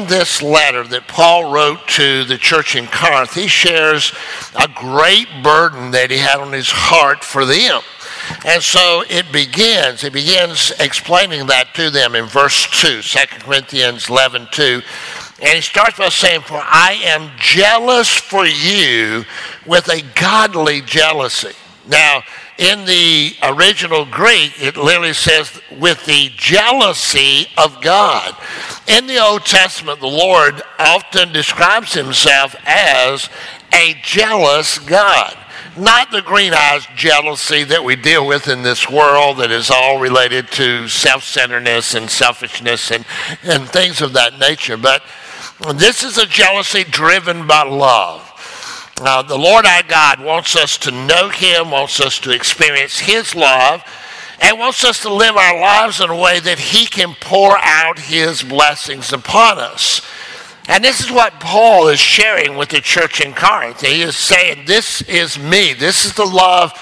in 0.00 0.08
this 0.08 0.42
letter 0.42 0.84
that 0.84 1.06
Paul 1.08 1.52
wrote 1.52 1.86
to 1.88 2.24
the 2.24 2.38
church 2.38 2.76
in 2.76 2.86
Corinth, 2.86 3.34
he 3.34 3.46
shares 3.46 4.12
a 4.58 4.68
great 4.68 5.28
burden 5.42 5.90
that 5.90 6.10
he 6.10 6.18
had 6.18 6.40
on 6.40 6.52
his 6.52 6.70
heart 6.70 7.24
for 7.24 7.44
them. 7.44 7.82
And 8.44 8.62
so 8.62 9.02
it 9.08 9.32
begins, 9.32 10.02
he 10.02 10.10
begins 10.10 10.72
explaining 10.78 11.46
that 11.46 11.74
to 11.74 11.90
them 11.90 12.14
in 12.14 12.26
verse 12.26 12.66
2, 12.80 13.02
2 13.02 13.18
Corinthians 13.40 14.08
11 14.08 14.48
2. 14.52 14.82
And 15.42 15.54
he 15.54 15.60
starts 15.60 15.98
by 15.98 16.10
saying, 16.10 16.42
For 16.42 16.60
I 16.62 17.00
am 17.04 17.30
jealous 17.38 18.08
for 18.10 18.46
you 18.46 19.24
with 19.66 19.88
a 19.88 20.02
godly 20.14 20.80
jealousy. 20.82 21.56
Now, 21.88 22.22
in 22.60 22.84
the 22.84 23.34
original 23.42 24.04
Greek, 24.04 24.52
it 24.62 24.76
literally 24.76 25.14
says, 25.14 25.58
with 25.78 26.04
the 26.04 26.30
jealousy 26.36 27.46
of 27.56 27.80
God. 27.80 28.36
In 28.86 29.06
the 29.06 29.16
Old 29.16 29.46
Testament, 29.46 29.98
the 29.98 30.06
Lord 30.06 30.60
often 30.78 31.32
describes 31.32 31.94
himself 31.94 32.54
as 32.66 33.30
a 33.72 33.94
jealous 34.02 34.78
God. 34.78 35.38
Not 35.74 36.10
the 36.10 36.20
green 36.20 36.52
eyes 36.52 36.86
jealousy 36.94 37.64
that 37.64 37.82
we 37.82 37.96
deal 37.96 38.26
with 38.26 38.46
in 38.46 38.62
this 38.62 38.90
world 38.90 39.38
that 39.38 39.50
is 39.50 39.70
all 39.70 39.98
related 39.98 40.48
to 40.52 40.86
self 40.86 41.24
centeredness 41.24 41.94
and 41.94 42.10
selfishness 42.10 42.90
and, 42.90 43.06
and 43.42 43.70
things 43.70 44.02
of 44.02 44.12
that 44.12 44.38
nature, 44.38 44.76
but 44.76 45.02
this 45.76 46.02
is 46.02 46.18
a 46.18 46.26
jealousy 46.26 46.84
driven 46.84 47.46
by 47.46 47.62
love. 47.62 48.29
Uh, 49.02 49.22
the 49.22 49.38
Lord 49.38 49.64
our 49.64 49.82
God 49.82 50.20
wants 50.20 50.54
us 50.54 50.76
to 50.76 50.90
know 50.90 51.30
Him, 51.30 51.70
wants 51.70 52.00
us 52.00 52.18
to 52.18 52.30
experience 52.32 52.98
His 52.98 53.34
love, 53.34 53.82
and 54.42 54.58
wants 54.58 54.84
us 54.84 55.00
to 55.00 55.12
live 55.12 55.36
our 55.38 55.58
lives 55.58 56.02
in 56.02 56.10
a 56.10 56.16
way 56.16 56.38
that 56.40 56.58
He 56.58 56.84
can 56.84 57.14
pour 57.18 57.56
out 57.62 57.98
His 57.98 58.42
blessings 58.42 59.10
upon 59.10 59.58
us. 59.58 60.02
And 60.68 60.84
this 60.84 61.00
is 61.00 61.10
what 61.10 61.40
Paul 61.40 61.88
is 61.88 61.98
sharing 61.98 62.58
with 62.58 62.68
the 62.68 62.82
church 62.82 63.22
in 63.22 63.32
Corinth. 63.32 63.80
He 63.80 64.02
is 64.02 64.18
saying, 64.18 64.66
This 64.66 65.00
is 65.02 65.38
me. 65.38 65.72
This 65.72 66.04
is 66.04 66.12
the 66.12 66.26
love, 66.26 66.72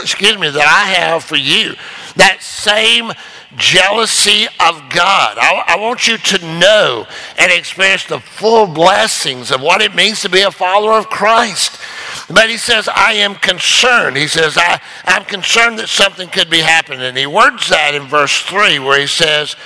excuse 0.00 0.38
me, 0.38 0.48
that 0.48 0.64
I 0.64 0.92
have 0.92 1.24
for 1.24 1.36
you. 1.36 1.74
That 2.14 2.40
same 2.40 3.10
jealousy 3.56 4.46
of 4.60 4.82
God. 4.90 5.38
I, 5.38 5.64
I, 5.68 5.76
want 5.76 6.06
you 6.06 6.18
to 6.18 6.58
know 6.58 7.06
and 7.38 7.52
experience 7.52 8.04
the 8.04 8.20
full 8.20 8.66
blessings 8.66 9.50
of 9.50 9.60
what 9.60 9.82
it 9.82 9.94
means 9.94 10.22
to 10.22 10.28
be 10.28 10.42
a 10.42 10.50
follower 10.50 10.98
of 10.98 11.08
Christ. 11.08 11.80
But 12.28 12.50
he 12.50 12.56
says, 12.56 12.88
I 12.88 13.12
am 13.14 13.34
concerned. 13.34 14.16
He 14.16 14.26
says, 14.26 14.56
I, 14.56 14.80
I'm 15.04 15.24
concerned 15.24 15.78
that 15.78 15.88
something 15.88 16.28
could 16.28 16.50
be 16.50 16.60
happening. 16.60 17.02
And 17.02 17.16
he 17.16 17.26
words 17.26 17.68
that 17.68 17.94
in 17.94 18.02
verse 18.02 18.42
3 18.42 18.78
where 18.78 19.00
he 19.00 19.06
says, 19.06 19.56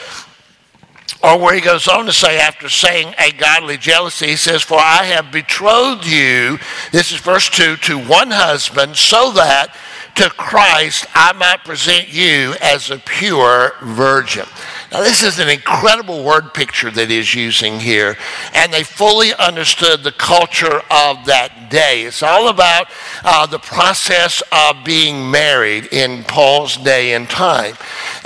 or 1.22 1.38
where 1.38 1.54
he 1.54 1.60
goes 1.60 1.88
on 1.88 2.06
to 2.06 2.12
say, 2.12 2.38
after 2.38 2.68
saying 2.68 3.12
a 3.18 3.32
godly 3.32 3.76
jealousy, 3.76 4.28
he 4.28 4.36
says, 4.36 4.62
For 4.62 4.78
I 4.78 5.04
have 5.04 5.32
betrothed 5.32 6.06
you, 6.06 6.58
this 6.92 7.10
is 7.10 7.18
verse 7.18 7.48
2, 7.48 7.76
to 7.76 7.98
one 7.98 8.30
husband, 8.30 8.96
so 8.96 9.32
that 9.32 9.74
to 10.18 10.28
Christ, 10.30 11.06
I 11.14 11.32
might 11.32 11.64
present 11.64 12.12
you 12.12 12.54
as 12.60 12.90
a 12.90 12.98
pure 12.98 13.74
virgin. 13.80 14.46
Now, 14.90 15.02
this 15.02 15.22
is 15.22 15.38
an 15.38 15.48
incredible 15.48 16.24
word 16.24 16.52
picture 16.54 16.90
that 16.90 17.08
he's 17.08 17.36
using 17.36 17.78
here, 17.78 18.16
and 18.52 18.72
they 18.72 18.82
fully 18.82 19.32
understood 19.34 20.02
the 20.02 20.10
culture 20.10 20.82
of 20.90 21.24
that 21.26 21.68
day. 21.70 22.02
It's 22.02 22.24
all 22.24 22.48
about 22.48 22.88
uh, 23.22 23.46
the 23.46 23.60
process 23.60 24.42
of 24.50 24.84
being 24.84 25.30
married 25.30 25.92
in 25.92 26.24
Paul's 26.24 26.76
day 26.78 27.14
and 27.14 27.30
time. 27.30 27.76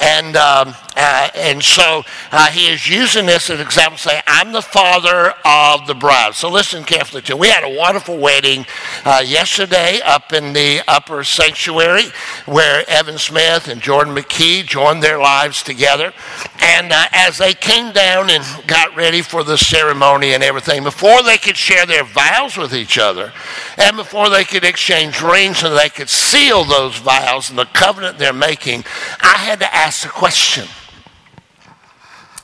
And 0.01 0.35
um, 0.35 0.75
uh, 0.97 1.29
and 1.35 1.63
so 1.63 2.05
uh, 2.31 2.49
he 2.51 2.69
is 2.69 2.89
using 2.89 3.27
this 3.27 3.49
as 3.49 3.59
an 3.61 3.67
example, 3.67 3.97
say, 3.99 4.21
I'm 4.27 4.53
the 4.53 4.63
father 4.63 5.35
of 5.45 5.87
the 5.87 5.95
bride. 5.95 6.35
So 6.35 6.51
listen 6.51 6.85
carefully 6.85 7.23
to. 7.23 7.37
We 7.37 7.49
had 7.49 7.65
a 7.65 7.79
wonderful 7.79 8.19
wedding 8.19 8.67
uh, 9.05 9.23
yesterday 9.25 10.01
up 10.05 10.33
in 10.33 10.53
the 10.53 10.83
upper 10.87 11.25
sanctuary 11.25 12.05
where 12.45 12.85
Evan 12.89 13.19
Smith 13.19 13.69
and 13.69 13.81
Jordan 13.81 14.15
McKee 14.15 14.67
joined 14.67 15.03
their 15.03 15.19
lives 15.19 15.63
together. 15.63 16.13
And 16.61 16.93
uh, 16.93 17.07
as 17.13 17.39
they 17.39 17.55
came 17.55 17.93
down 17.93 18.29
and 18.29 18.45
got 18.67 18.95
ready 18.95 19.23
for 19.23 19.45
the 19.45 19.57
ceremony 19.57 20.35
and 20.35 20.43
everything, 20.43 20.83
before 20.83 21.23
they 21.23 21.39
could 21.39 21.57
share 21.57 21.87
their 21.87 22.05
vows 22.05 22.57
with 22.57 22.75
each 22.75 22.99
other, 22.99 23.33
and 23.79 23.97
before 23.97 24.29
they 24.29 24.45
could 24.45 24.65
exchange 24.65 25.23
rings 25.23 25.63
and 25.63 25.77
they 25.77 25.89
could 25.89 26.11
seal 26.11 26.65
those 26.65 26.97
vows 26.99 27.49
and 27.49 27.59
the 27.59 27.65
covenant 27.67 28.19
they're 28.19 28.33
making, 28.33 28.85
I 29.21 29.39
had 29.39 29.61
to 29.61 29.75
ask 29.75 30.03
the 30.03 30.09
question 30.09 30.69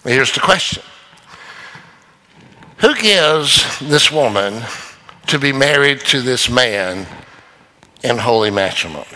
Here's 0.04 0.32
the 0.32 0.41
question 0.41 0.82
Who 2.78 2.94
gives 2.94 3.78
this 3.81 4.10
woman 4.10 4.62
to 5.26 5.38
be 5.38 5.53
married 5.53 6.00
to 6.00 6.20
this 6.20 6.48
man 6.48 7.06
in 8.03 8.19
holy 8.19 8.50
matrimony? 8.50 9.06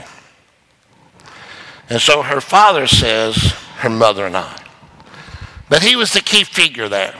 And 1.88 2.00
so 2.00 2.22
her 2.22 2.41
father 2.41 2.87
says, 2.87 3.37
her 3.78 3.91
mother 3.91 4.26
and 4.26 4.37
I. 4.37 4.56
But 5.69 5.82
he 5.82 5.97
was 5.97 6.12
the 6.12 6.20
key 6.20 6.44
figure 6.44 6.88
there. 6.88 7.14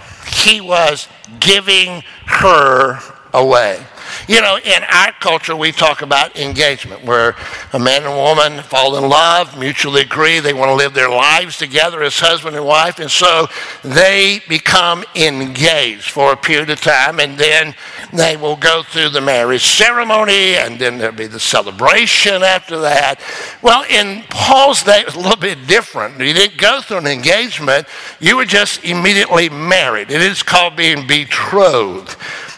He 0.45 0.61
was 0.61 1.09
giving 1.41 2.03
her 2.27 3.01
away. 3.35 3.85
You 4.29 4.41
know, 4.41 4.57
in 4.57 4.83
our 4.85 5.13
culture, 5.21 5.57
we 5.57 5.73
talk 5.73 6.03
about 6.03 6.39
engagement, 6.39 7.03
where 7.05 7.35
a 7.73 7.79
man 7.79 8.05
and 8.05 8.15
woman 8.15 8.63
fall 8.63 8.97
in 8.97 9.09
love, 9.09 9.59
mutually 9.59 10.03
agree, 10.03 10.39
they 10.39 10.55
want 10.55 10.69
to 10.69 10.75
live 10.75 10.95
their 10.95 11.11
lives 11.11 11.59
together 11.59 12.03
as 12.05 12.21
husband 12.21 12.55
and 12.55 12.65
wife, 12.65 13.01
and 13.01 13.11
so 13.11 13.49
they 13.83 14.41
become 14.49 15.05
engaged 15.17 16.11
for 16.11 16.33
a 16.33 16.37
period 16.37 16.71
of 16.71 16.81
time, 16.81 17.19
and 17.19 17.37
then 17.37 17.75
they 18.13 18.37
will 18.37 18.55
go 18.55 18.85
through 18.85 19.09
the 19.09 19.21
marriage 19.21 19.67
ceremony, 19.67 20.55
and 20.55 20.79
then 20.79 20.99
there'll 20.99 21.17
be 21.17 21.27
the 21.27 21.41
celebration 21.41 22.45
after 22.45 22.79
that. 22.81 23.21
Well, 23.61 23.85
in 23.91 24.23
Paul's 24.31 24.85
day, 24.85 25.01
it 25.01 25.07
was 25.07 25.17
a 25.17 25.21
little 25.21 25.37
bit 25.37 25.67
different. 25.67 26.21
You 26.21 26.33
didn't 26.33 26.59
go 26.59 26.81
through 26.81 26.99
an 26.99 27.07
engagement, 27.09 27.89
you 28.21 28.37
were 28.37 28.45
just 28.45 28.85
immediately 28.85 29.49
married. 29.49 30.13
It 30.13 30.21
is 30.21 30.45
called 30.45 30.77
being 30.77 31.09
betrothed. 31.09 32.17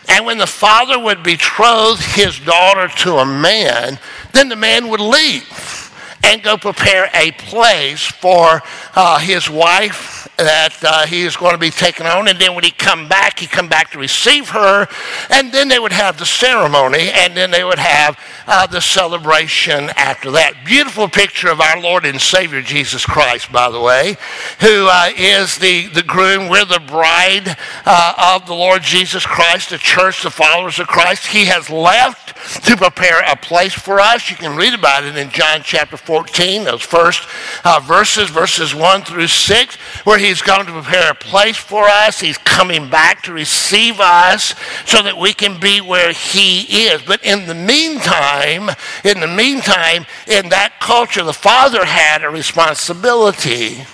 And 0.09 0.27
when 0.27 0.39
the 0.39 0.47
father 0.47 0.99
would 0.99 1.23
betroth 1.23 2.15
his 2.15 2.39
daughter 2.41 2.89
to 3.03 3.17
a 3.17 3.27
man, 3.27 3.99
then 4.33 4.49
the 4.49 4.57
man 4.57 4.89
would 4.89 5.01
leave 5.01 5.85
and 6.25 6.43
go 6.43 6.57
prepare 6.57 7.11
a 7.15 7.33
place 7.33 8.07
for 8.07 8.63
uh, 8.97 9.19
his 9.19 9.51
wife 9.51 10.29
that 10.37 10.77
uh, 10.83 11.07
he 11.07 11.23
is 11.23 11.37
going 11.37 11.53
to 11.53 11.59
be 11.59 11.71
taken 11.71 12.07
on. 12.07 12.29
And 12.29 12.39
then 12.39 12.55
when 12.55 12.65
he 12.65 12.71
come 12.71 13.09
back, 13.09 13.39
he 13.39 13.47
come 13.47 13.69
back 13.69 13.91
to 13.93 13.99
receive 13.99 14.49
her. 14.51 14.89
And 15.31 15.53
then 15.53 15.69
they 15.69 15.79
would 15.79 15.93
have 15.93 16.19
the 16.19 16.27
ceremony, 16.27 17.11
and 17.11 17.37
then 17.37 17.51
they 17.51 17.65
would 17.65 17.79
have 17.79 18.19
uh, 18.47 18.67
the 18.67 18.81
celebration 18.81 19.91
after 19.97 20.31
that. 20.33 20.65
Beautiful 20.65 21.09
picture 21.09 21.49
of 21.49 21.61
our 21.61 21.81
Lord 21.81 22.05
and 22.05 22.21
Savior 22.21 22.63
Jesus 22.63 23.05
Christ, 23.05 23.53
by 23.53 23.71
the 23.71 23.81
way, 23.81 24.17
who 24.61 24.89
uh, 24.89 25.11
is 25.17 25.57
the, 25.59 25.87
the 25.89 26.03
groom. 26.03 26.49
We're 26.49 26.65
the 26.65 26.81
bride 26.81 27.57
uh, 27.87 28.37
of 28.37 28.47
the 28.47 28.55
Lord 28.55 28.83
Jesus 28.83 29.25
Christ, 29.25 29.71
the 29.71 29.79
church, 29.79 30.23
the 30.23 30.31
followers 30.31 30.79
of 30.79 30.87
Christ. 30.89 31.29
He 31.29 31.45
has 31.47 31.71
left 31.71 32.37
to 32.67 32.77
prepare 32.77 33.21
a 33.21 33.37
place 33.37 33.73
for 33.73 34.01
us. 34.01 34.31
You 34.31 34.37
can 34.37 34.57
read 34.57 34.75
about 34.75 35.05
it 35.05 35.17
in 35.17 35.31
John 35.31 35.61
chapter 35.63 35.97
14, 35.97 36.65
those 36.65 36.83
first 36.83 37.29
uh, 37.65 37.81
verses, 37.81 38.31
verses 38.31 38.75
1 38.75 38.84
through 39.05 39.29
6, 39.29 39.75
where 40.05 40.19
he's 40.19 40.43
going 40.43 40.67
to 40.67 40.73
prepare 40.73 41.11
a 41.11 41.15
place 41.15 41.57
for 41.57 41.85
us. 41.85 42.21
He's 42.21 42.39
coming 42.39 42.91
back 42.91 43.23
to 43.25 43.33
receive 43.33 44.01
us 44.01 44.55
so 44.87 45.03
that 45.03 45.17
we 45.19 45.33
can 45.33 45.59
be 45.59 45.81
where 45.81 46.13
he 46.13 46.87
is. 46.87 47.03
But 47.03 47.25
in 47.25 47.47
the 47.47 47.55
meantime, 47.55 48.71
in 49.05 49.21
the 49.21 49.27
meantime, 49.27 50.07
in 50.27 50.49
that 50.51 50.81
culture, 50.81 51.23
the 51.23 51.33
father 51.33 51.85
had 51.85 52.23
a 52.23 52.31
responsibility, 52.31 53.85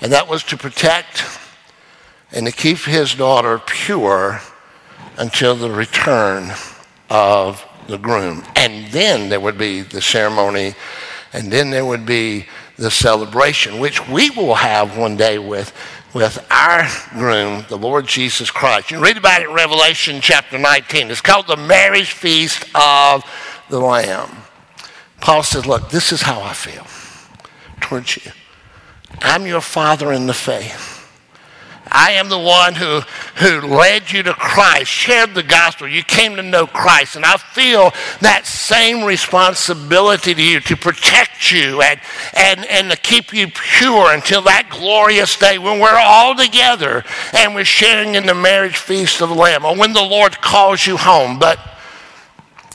and 0.00 0.12
that 0.12 0.28
was 0.28 0.42
to 0.44 0.56
protect 0.56 1.24
and 2.32 2.46
to 2.46 2.52
keep 2.52 2.78
his 2.78 3.14
daughter 3.14 3.58
pure 3.58 4.40
until 5.16 5.54
the 5.56 5.70
return 5.70 6.52
of 7.08 7.64
the 7.86 7.98
groom. 7.98 8.44
And 8.56 8.88
then 8.88 9.28
there 9.28 9.40
would 9.40 9.56
be 9.56 9.82
the 9.82 10.02
ceremony, 10.02 10.74
and 11.32 11.52
then 11.52 11.70
there 11.70 11.86
would 11.86 12.04
be 12.04 12.46
the 12.76 12.90
celebration, 12.90 13.78
which 13.78 14.06
we 14.08 14.30
will 14.30 14.54
have 14.54 14.96
one 14.96 15.16
day 15.16 15.38
with, 15.38 15.72
with 16.14 16.44
our 16.50 16.86
groom, 17.10 17.64
the 17.68 17.76
Lord 17.76 18.06
Jesus 18.06 18.50
Christ. 18.50 18.90
You 18.90 19.02
read 19.02 19.16
about 19.16 19.42
it 19.42 19.48
in 19.48 19.54
Revelation 19.54 20.20
chapter 20.20 20.58
19. 20.58 21.10
It's 21.10 21.20
called 21.20 21.46
the 21.46 21.56
marriage 21.56 22.12
feast 22.12 22.64
of 22.74 23.24
the 23.70 23.80
Lamb. 23.80 24.30
Paul 25.20 25.42
says, 25.42 25.66
Look, 25.66 25.88
this 25.90 26.12
is 26.12 26.22
how 26.22 26.42
I 26.42 26.52
feel 26.52 26.86
towards 27.80 28.16
you. 28.24 28.32
I'm 29.20 29.46
your 29.46 29.60
father 29.60 30.12
in 30.12 30.26
the 30.26 30.34
faith. 30.34 30.95
I 31.90 32.12
am 32.12 32.28
the 32.28 32.38
one 32.38 32.74
who, 32.74 33.00
who 33.36 33.66
led 33.66 34.10
you 34.10 34.22
to 34.24 34.34
Christ, 34.34 34.90
shared 34.90 35.34
the 35.34 35.42
gospel. 35.42 35.86
You 35.86 36.02
came 36.02 36.36
to 36.36 36.42
know 36.42 36.66
Christ. 36.66 37.16
And 37.16 37.24
I 37.24 37.36
feel 37.36 37.92
that 38.20 38.46
same 38.46 39.04
responsibility 39.04 40.34
to 40.34 40.42
you 40.42 40.60
to 40.60 40.76
protect 40.76 41.52
you 41.52 41.80
and, 41.82 42.00
and, 42.34 42.66
and 42.66 42.90
to 42.90 42.96
keep 42.96 43.32
you 43.32 43.48
pure 43.48 44.12
until 44.12 44.42
that 44.42 44.68
glorious 44.70 45.36
day 45.36 45.58
when 45.58 45.78
we're 45.80 45.98
all 45.98 46.34
together 46.34 47.04
and 47.32 47.54
we're 47.54 47.64
sharing 47.64 48.14
in 48.14 48.26
the 48.26 48.34
marriage 48.34 48.76
feast 48.76 49.20
of 49.20 49.28
the 49.28 49.34
Lamb 49.34 49.64
or 49.64 49.76
when 49.76 49.92
the 49.92 50.02
Lord 50.02 50.40
calls 50.40 50.86
you 50.86 50.96
home. 50.96 51.38
But 51.38 51.58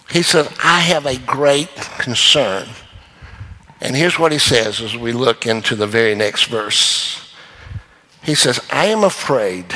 he 0.10 0.22
says, 0.22 0.50
I 0.64 0.80
have 0.82 1.06
a 1.06 1.18
great 1.18 1.74
concern. 1.98 2.68
And 3.82 3.96
here's 3.96 4.20
what 4.20 4.32
he 4.32 4.38
says 4.38 4.80
as 4.80 4.96
we 4.96 5.12
look 5.12 5.48
into 5.48 5.76
the 5.76 5.88
very 5.88 6.16
next 6.16 6.46
verse. 6.46 7.31
He 8.22 8.36
says, 8.36 8.60
I 8.72 8.86
am 8.86 9.04
afraid 9.04 9.74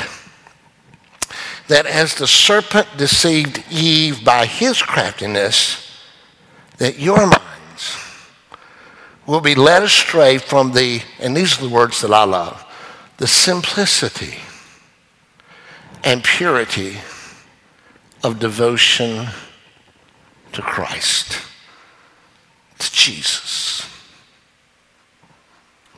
that 1.67 1.85
as 1.85 2.13
the 2.13 2.27
serpent 2.27 2.87
deceived 2.97 3.63
Eve 3.71 4.23
by 4.23 4.45
his 4.45 4.81
craftiness, 4.81 5.99
that 6.77 6.99
your 6.99 7.25
minds 7.25 7.97
will 9.25 9.41
be 9.41 9.55
led 9.55 9.81
astray 9.81 10.37
from 10.37 10.73
the, 10.73 11.01
and 11.19 11.35
these 11.35 11.57
are 11.57 11.63
the 11.63 11.73
words 11.73 12.01
that 12.01 12.13
I 12.13 12.23
love, 12.23 12.63
the 13.17 13.27
simplicity 13.27 14.35
and 16.03 16.23
purity 16.23 16.97
of 18.23 18.39
devotion 18.39 19.27
to 20.51 20.61
Christ, 20.61 21.41
to 22.77 22.91
Jesus. 22.91 23.89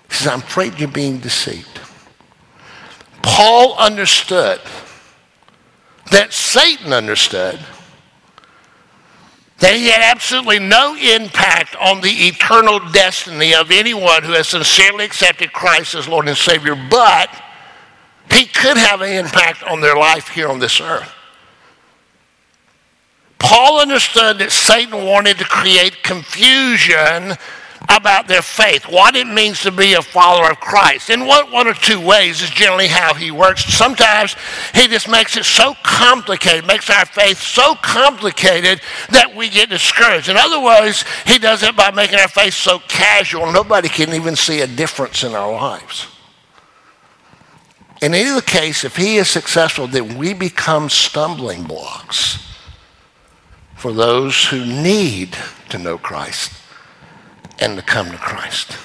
He 0.08 0.16
says, 0.16 0.28
I'm 0.28 0.40
afraid 0.40 0.80
you're 0.80 0.88
being 0.88 1.18
deceived. 1.18 1.82
Paul 3.22 3.76
understood 3.78 4.60
that 6.12 6.34
Satan 6.34 6.94
understood 6.94 7.60
that 9.60 9.74
he 9.74 9.88
had 9.88 10.02
absolutely 10.02 10.60
no 10.60 10.96
impact 10.96 11.76
on 11.78 12.02
the 12.02 12.10
eternal 12.10 12.80
destiny 12.92 13.56
of 13.56 13.72
anyone 13.72 14.24
who 14.24 14.34
has 14.34 14.48
sincerely 14.48 15.04
accepted 15.04 15.52
Christ 15.52 15.96
as 15.96 16.08
Lord 16.08 16.28
and 16.28 16.38
Savior, 16.38 16.76
but 16.90 17.30
he 18.32 18.46
could 18.46 18.78
have 18.78 19.02
an 19.02 19.12
impact 19.12 19.64
on 19.64 19.82
their 19.82 19.96
life 19.96 20.28
here 20.28 20.48
on 20.48 20.60
this 20.60 20.80
earth. 20.80 21.12
Paul 23.40 23.80
understood 23.80 24.40
that 24.40 24.52
Satan 24.52 25.06
wanted 25.06 25.38
to 25.38 25.46
create 25.46 26.04
confusion 26.04 27.36
about 27.90 28.28
their 28.28 28.42
faith, 28.42 28.84
what 28.86 29.16
it 29.16 29.28
means 29.28 29.62
to 29.62 29.72
be 29.72 29.94
a 29.94 30.02
follower 30.02 30.52
of 30.52 30.60
Christ. 30.60 31.10
In 31.10 31.26
one, 31.26 31.52
one 31.52 31.68
or 31.68 31.74
two 31.74 32.00
ways 32.00 32.42
is 32.42 32.50
generally 32.50 32.88
how 32.88 33.14
he 33.14 33.32
works. 33.32 33.66
Sometimes 33.66 34.36
he 34.74 34.88
just 34.88 35.10
makes 35.10 35.38
it 35.38 35.46
so 35.46 35.74
complicated, 35.84 36.66
makes 36.68 36.90
our 36.90 37.06
faith 37.06 37.40
so 37.40 37.76
complicated 37.76 38.82
that 39.10 39.36
we 39.36 39.50
get 39.50 39.70
discouraged. 39.70 40.30
In 40.30 40.38
other 40.38 40.62
words, 40.62 41.06
he 41.26 41.38
does 41.38 41.64
it 41.64 41.76
by 41.76 41.92
making 41.92 42.20
our 42.20 42.28
faith 42.28 42.54
so 42.54 42.80
casual, 42.88 43.52
nobody 43.52 43.90
can 43.90 44.14
even 44.14 44.36
see 44.36 44.62
a 44.62 44.68
difference 44.68 45.24
in 45.24 45.34
our 45.34 45.52
lives. 45.52 46.08
In 48.02 48.14
either 48.14 48.42
case, 48.42 48.84
if 48.84 48.96
he 48.96 49.18
is 49.18 49.28
successful, 49.28 49.88
then 49.88 50.18
we 50.18 50.34
become 50.34 50.88
stumbling 50.90 51.64
blocks 51.64 52.44
for 53.76 53.92
those 53.92 54.46
who 54.46 54.64
need 54.64 55.36
to 55.70 55.80
know 55.80 55.98
Christ 55.98 56.54
and 57.60 57.78
to 57.78 57.84
come 57.84 58.12
to 58.12 58.18
Christ. 58.18 58.78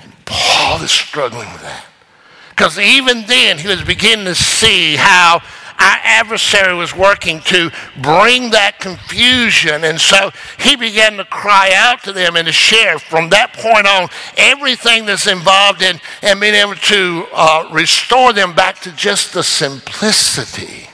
And 0.00 0.12
Paul 0.24 0.82
is 0.82 0.90
struggling 0.90 1.50
with 1.52 1.62
that. 1.62 1.86
Because 2.50 2.78
even 2.78 3.26
then, 3.26 3.58
he 3.58 3.68
was 3.68 3.82
beginning 3.82 4.26
to 4.26 4.34
see 4.34 4.96
how 4.96 5.40
our 5.78 5.98
adversary 6.04 6.74
was 6.74 6.94
working 6.94 7.40
to 7.40 7.70
bring 8.00 8.50
that 8.50 8.78
confusion. 8.78 9.84
And 9.84 10.00
so 10.00 10.30
he 10.58 10.76
began 10.76 11.16
to 11.16 11.24
cry 11.24 11.72
out 11.74 12.02
to 12.04 12.12
them 12.12 12.36
and 12.36 12.46
to 12.46 12.52
share 12.52 12.98
from 12.98 13.30
that 13.30 13.52
point 13.54 13.86
on 13.86 14.08
everything 14.36 15.06
that's 15.06 15.26
involved 15.26 15.82
in 15.82 16.00
and 16.22 16.40
being 16.40 16.54
able 16.54 16.76
to 16.76 17.26
uh, 17.32 17.68
restore 17.72 18.32
them 18.32 18.54
back 18.54 18.80
to 18.82 18.92
just 18.92 19.32
the 19.32 19.42
simplicity 19.42 20.88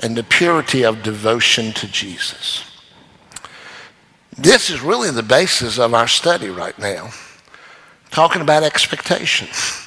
and 0.00 0.16
the 0.16 0.24
purity 0.24 0.84
of 0.84 1.02
devotion 1.02 1.72
to 1.72 1.88
Jesus. 1.88 2.71
This 4.36 4.70
is 4.70 4.80
really 4.80 5.10
the 5.10 5.22
basis 5.22 5.78
of 5.78 5.92
our 5.92 6.08
study 6.08 6.48
right 6.48 6.78
now, 6.78 7.10
talking 8.10 8.40
about 8.40 8.62
expectations. 8.62 9.86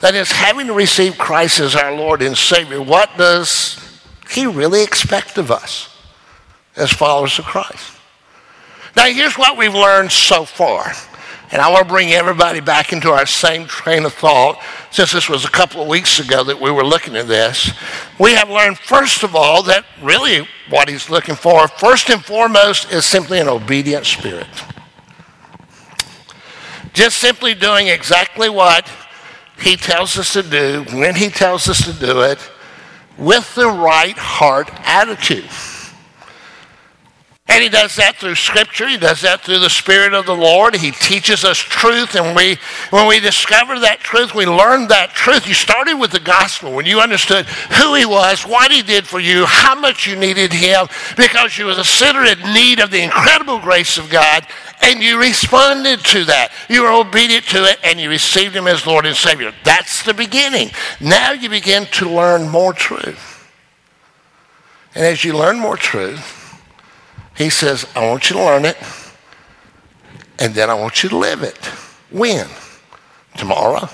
That 0.00 0.14
is, 0.14 0.32
having 0.32 0.66
to 0.68 0.72
receive 0.72 1.18
Christ 1.18 1.60
as 1.60 1.76
our 1.76 1.94
Lord 1.94 2.22
and 2.22 2.36
Savior, 2.36 2.80
what 2.80 3.10
does 3.18 3.78
He 4.30 4.46
really 4.46 4.82
expect 4.82 5.36
of 5.36 5.50
us 5.50 5.94
as 6.76 6.90
followers 6.90 7.38
of 7.38 7.44
Christ? 7.44 7.98
Now, 8.96 9.04
here's 9.04 9.36
what 9.36 9.58
we've 9.58 9.74
learned 9.74 10.10
so 10.10 10.46
far. 10.46 10.92
And 11.52 11.60
I 11.60 11.68
want 11.68 11.88
to 11.88 11.92
bring 11.92 12.12
everybody 12.12 12.60
back 12.60 12.92
into 12.92 13.10
our 13.10 13.26
same 13.26 13.66
train 13.66 14.04
of 14.04 14.14
thought, 14.14 14.62
since 14.92 15.10
this 15.10 15.28
was 15.28 15.44
a 15.44 15.50
couple 15.50 15.82
of 15.82 15.88
weeks 15.88 16.20
ago 16.20 16.44
that 16.44 16.60
we 16.60 16.70
were 16.70 16.84
looking 16.84 17.16
at 17.16 17.26
this. 17.26 17.72
We 18.20 18.34
have 18.34 18.48
learned, 18.48 18.78
first 18.78 19.24
of 19.24 19.34
all, 19.34 19.64
that 19.64 19.84
really 20.00 20.46
what 20.68 20.88
he's 20.88 21.10
looking 21.10 21.34
for, 21.34 21.66
first 21.66 22.08
and 22.08 22.24
foremost, 22.24 22.92
is 22.92 23.04
simply 23.04 23.40
an 23.40 23.48
obedient 23.48 24.06
spirit. 24.06 24.46
Just 26.92 27.16
simply 27.16 27.54
doing 27.54 27.88
exactly 27.88 28.48
what 28.48 28.88
he 29.58 29.76
tells 29.76 30.16
us 30.18 30.32
to 30.34 30.42
do, 30.42 30.84
when 30.92 31.16
he 31.16 31.28
tells 31.28 31.68
us 31.68 31.84
to 31.84 31.92
do 31.92 32.22
it, 32.22 32.38
with 33.18 33.54
the 33.56 33.66
right 33.66 34.16
heart 34.16 34.70
attitude. 34.84 35.50
And 37.50 37.64
he 37.64 37.68
does 37.68 37.96
that 37.96 38.14
through 38.14 38.36
Scripture. 38.36 38.86
He 38.86 38.96
does 38.96 39.22
that 39.22 39.40
through 39.40 39.58
the 39.58 39.68
Spirit 39.68 40.14
of 40.14 40.24
the 40.24 40.36
Lord. 40.36 40.76
He 40.76 40.92
teaches 40.92 41.44
us 41.44 41.58
truth. 41.58 42.14
And 42.14 42.36
we, 42.36 42.58
when 42.90 43.08
we 43.08 43.18
discover 43.18 43.80
that 43.80 43.98
truth, 43.98 44.36
we 44.36 44.46
learn 44.46 44.86
that 44.86 45.10
truth. 45.10 45.48
You 45.48 45.54
started 45.54 45.96
with 45.96 46.12
the 46.12 46.20
gospel 46.20 46.72
when 46.72 46.86
you 46.86 47.00
understood 47.00 47.46
who 47.46 47.94
he 47.94 48.06
was, 48.06 48.46
what 48.46 48.70
he 48.70 48.82
did 48.82 49.04
for 49.04 49.18
you, 49.18 49.46
how 49.46 49.74
much 49.74 50.06
you 50.06 50.14
needed 50.14 50.52
him, 50.52 50.86
because 51.16 51.58
you 51.58 51.66
was 51.66 51.78
a 51.78 51.84
sinner 51.84 52.24
in 52.24 52.38
need 52.54 52.78
of 52.78 52.92
the 52.92 53.02
incredible 53.02 53.58
grace 53.58 53.98
of 53.98 54.08
God, 54.08 54.46
and 54.80 55.02
you 55.02 55.18
responded 55.18 56.04
to 56.04 56.24
that. 56.26 56.52
You 56.68 56.82
were 56.82 56.92
obedient 56.92 57.46
to 57.46 57.64
it, 57.64 57.80
and 57.82 57.98
you 57.98 58.08
received 58.08 58.54
him 58.54 58.68
as 58.68 58.86
Lord 58.86 59.06
and 59.06 59.16
Savior. 59.16 59.52
That's 59.64 60.04
the 60.04 60.14
beginning. 60.14 60.70
Now 61.00 61.32
you 61.32 61.48
begin 61.48 61.86
to 61.86 62.08
learn 62.08 62.48
more 62.48 62.72
truth. 62.72 63.50
And 64.94 65.04
as 65.04 65.24
you 65.24 65.36
learn 65.36 65.58
more 65.58 65.76
truth, 65.76 66.39
he 67.36 67.50
says, 67.50 67.86
I 67.94 68.06
want 68.08 68.28
you 68.30 68.36
to 68.36 68.44
learn 68.44 68.64
it, 68.64 68.76
and 70.38 70.54
then 70.54 70.70
I 70.70 70.74
want 70.74 71.02
you 71.02 71.08
to 71.10 71.16
live 71.16 71.42
it. 71.42 71.56
When? 72.10 72.46
Tomorrow? 73.36 73.88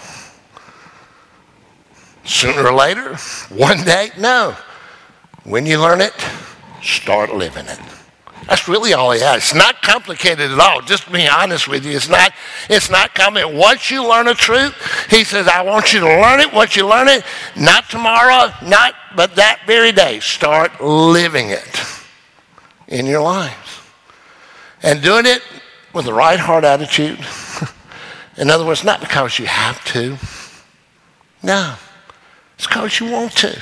Sooner 2.24 2.66
or 2.66 2.72
later? 2.72 3.16
One 3.50 3.84
day? 3.84 4.10
No. 4.18 4.56
When 5.44 5.66
you 5.66 5.80
learn 5.80 6.00
it, 6.00 6.14
start 6.82 7.34
living 7.34 7.66
it. 7.66 7.78
That's 8.48 8.68
really 8.68 8.94
all 8.94 9.10
he 9.10 9.20
has. 9.20 9.36
It's 9.38 9.54
not 9.54 9.82
complicated 9.82 10.52
at 10.52 10.58
all. 10.58 10.80
Just 10.80 11.04
to 11.04 11.10
be 11.10 11.26
honest 11.26 11.66
with 11.66 11.84
you, 11.84 11.96
it's 11.96 12.08
not, 12.08 12.32
it's 12.70 12.90
not 12.90 13.14
complicated. 13.14 13.58
Once 13.58 13.90
you 13.90 14.06
learn 14.06 14.28
a 14.28 14.34
truth, 14.34 14.74
he 15.10 15.24
says, 15.24 15.48
I 15.48 15.62
want 15.62 15.92
you 15.92 16.00
to 16.00 16.06
learn 16.06 16.40
it. 16.40 16.52
Once 16.52 16.76
you 16.76 16.86
learn 16.86 17.08
it, 17.08 17.24
not 17.56 17.88
tomorrow, 17.90 18.52
not 18.62 18.94
but 19.16 19.34
that 19.36 19.62
very 19.66 19.92
day, 19.92 20.20
start 20.20 20.80
living 20.80 21.50
it 21.50 21.95
in 22.88 23.06
your 23.06 23.22
lives. 23.22 23.80
And 24.82 25.02
doing 25.02 25.26
it 25.26 25.42
with 25.92 26.04
the 26.04 26.12
right 26.12 26.38
heart 26.38 26.64
attitude. 26.64 27.18
in 28.36 28.50
other 28.50 28.64
words, 28.64 28.84
not 28.84 29.00
because 29.00 29.38
you 29.38 29.46
have 29.46 29.84
to. 29.86 30.16
No. 31.42 31.74
It's 32.56 32.66
because 32.66 33.00
you 33.00 33.10
want 33.10 33.32
to. 33.38 33.60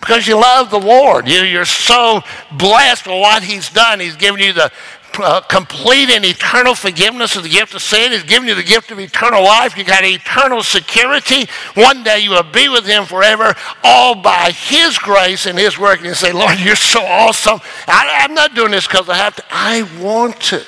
Because 0.00 0.26
you 0.26 0.34
love 0.34 0.70
the 0.70 0.80
Lord. 0.80 1.28
You, 1.28 1.40
you're 1.40 1.64
so 1.64 2.22
blessed 2.52 3.06
with 3.06 3.20
what 3.20 3.42
He's 3.42 3.68
done. 3.68 4.00
He's 4.00 4.16
given 4.16 4.40
you 4.40 4.52
the 4.52 4.72
uh, 5.18 5.40
complete 5.42 6.10
and 6.10 6.24
eternal 6.24 6.74
forgiveness 6.74 7.36
of 7.36 7.42
the 7.42 7.48
gift 7.48 7.74
of 7.74 7.82
sin. 7.82 8.12
He's 8.12 8.22
given 8.22 8.48
you 8.48 8.54
the 8.54 8.62
gift 8.62 8.90
of 8.90 8.98
eternal 8.98 9.42
life. 9.42 9.76
You 9.76 9.84
got 9.84 10.04
eternal 10.04 10.62
security. 10.62 11.46
One 11.74 12.02
day 12.02 12.20
you 12.20 12.30
will 12.30 12.42
be 12.42 12.68
with 12.68 12.86
Him 12.86 13.04
forever, 13.04 13.54
all 13.82 14.14
by 14.14 14.52
His 14.52 14.98
grace 14.98 15.46
and 15.46 15.58
His 15.58 15.78
work. 15.78 15.98
And 15.98 16.06
you 16.06 16.14
say, 16.14 16.32
Lord, 16.32 16.58
you're 16.58 16.76
so 16.76 17.02
awesome. 17.04 17.60
I, 17.86 18.20
I'm 18.22 18.34
not 18.34 18.54
doing 18.54 18.70
this 18.70 18.86
because 18.86 19.08
I 19.08 19.16
have 19.16 19.36
to. 19.36 19.44
I 19.50 19.82
want 20.00 20.40
to. 20.42 20.64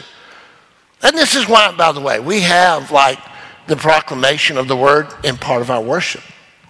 And 1.02 1.16
this 1.16 1.34
is 1.34 1.48
why, 1.48 1.74
by 1.76 1.92
the 1.92 2.00
way, 2.00 2.20
we 2.20 2.40
have 2.42 2.90
like 2.90 3.18
the 3.66 3.76
proclamation 3.76 4.56
of 4.56 4.68
the 4.68 4.76
word 4.76 5.08
in 5.24 5.36
part 5.36 5.62
of 5.62 5.70
our 5.70 5.82
worship. 5.82 6.22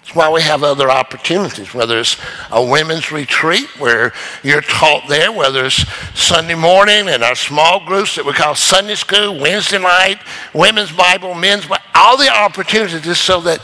That's 0.02 0.16
why 0.16 0.30
we 0.30 0.42
have 0.42 0.64
other 0.64 0.90
opportunities, 0.90 1.72
whether 1.72 2.00
it's 2.00 2.16
a 2.50 2.62
women's 2.62 3.12
retreat 3.12 3.68
where 3.78 4.12
you're 4.42 4.60
taught 4.60 5.08
there, 5.08 5.30
whether 5.30 5.64
it's 5.64 5.86
Sunday 6.18 6.56
morning 6.56 7.06
in 7.06 7.22
our 7.22 7.36
small 7.36 7.86
groups 7.86 8.16
that 8.16 8.24
we 8.24 8.32
call 8.32 8.56
Sunday 8.56 8.96
school, 8.96 9.38
Wednesday 9.38 9.78
night, 9.78 10.18
women's 10.54 10.90
Bible, 10.90 11.34
men's 11.34 11.66
Bible, 11.66 11.84
all 11.94 12.16
the 12.16 12.28
opportunities 12.28 13.00
just 13.02 13.22
so 13.22 13.40
that 13.42 13.62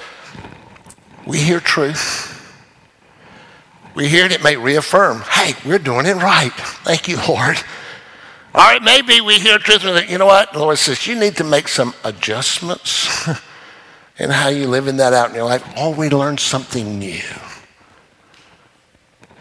we 1.26 1.38
hear 1.38 1.58
truth. 1.58 2.26
We 3.96 4.08
hear 4.08 4.24
it, 4.24 4.30
it 4.30 4.44
may 4.44 4.56
reaffirm, 4.56 5.22
hey, 5.22 5.54
we're 5.66 5.80
doing 5.80 6.06
it 6.06 6.14
right. 6.14 6.52
Thank 6.84 7.08
you, 7.08 7.18
Lord. 7.28 7.56
Or 8.54 8.72
it 8.74 8.82
may 8.84 9.02
be 9.02 9.20
we 9.20 9.40
hear 9.40 9.58
truth 9.58 9.84
and 9.84 10.08
you 10.08 10.18
know 10.18 10.26
what? 10.26 10.52
The 10.52 10.60
Lord 10.60 10.78
says, 10.78 11.04
you 11.04 11.18
need 11.18 11.36
to 11.38 11.44
make 11.44 11.66
some 11.66 11.94
adjustments. 12.04 13.28
and 14.18 14.32
how 14.32 14.48
you're 14.48 14.68
living 14.68 14.96
that 14.96 15.12
out 15.12 15.30
in 15.30 15.36
your 15.36 15.44
life, 15.44 15.64
we 15.96 16.10
learned 16.10 16.40
something 16.40 16.98
new. 16.98 17.22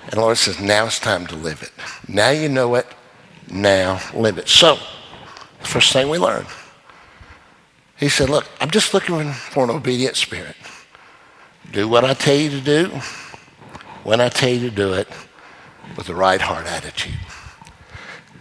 And 0.03 0.11
the 0.11 0.21
Lord 0.21 0.37
says, 0.37 0.59
now 0.59 0.85
it's 0.85 0.99
time 0.99 1.27
to 1.27 1.35
live 1.35 1.63
it. 1.63 1.71
Now 2.07 2.29
you 2.29 2.47
know 2.47 2.75
it. 2.75 2.87
Now 3.51 4.01
live 4.13 4.37
it. 4.37 4.47
So, 4.47 4.77
the 5.59 5.67
first 5.67 5.91
thing 5.93 6.09
we 6.09 6.17
learned, 6.17 6.47
he 7.97 8.09
said, 8.09 8.29
look, 8.29 8.45
I'm 8.61 8.69
just 8.69 8.93
looking 8.93 9.31
for 9.31 9.63
an 9.63 9.69
obedient 9.69 10.15
spirit. 10.15 10.55
Do 11.71 11.87
what 11.87 12.05
I 12.05 12.13
tell 12.13 12.35
you 12.35 12.49
to 12.51 12.61
do 12.61 12.89
when 14.03 14.21
I 14.21 14.29
tell 14.29 14.49
you 14.49 14.69
to 14.69 14.75
do 14.75 14.93
it 14.93 15.07
with 15.97 16.07
the 16.07 16.15
right 16.15 16.39
heart 16.39 16.65
attitude. 16.67 17.15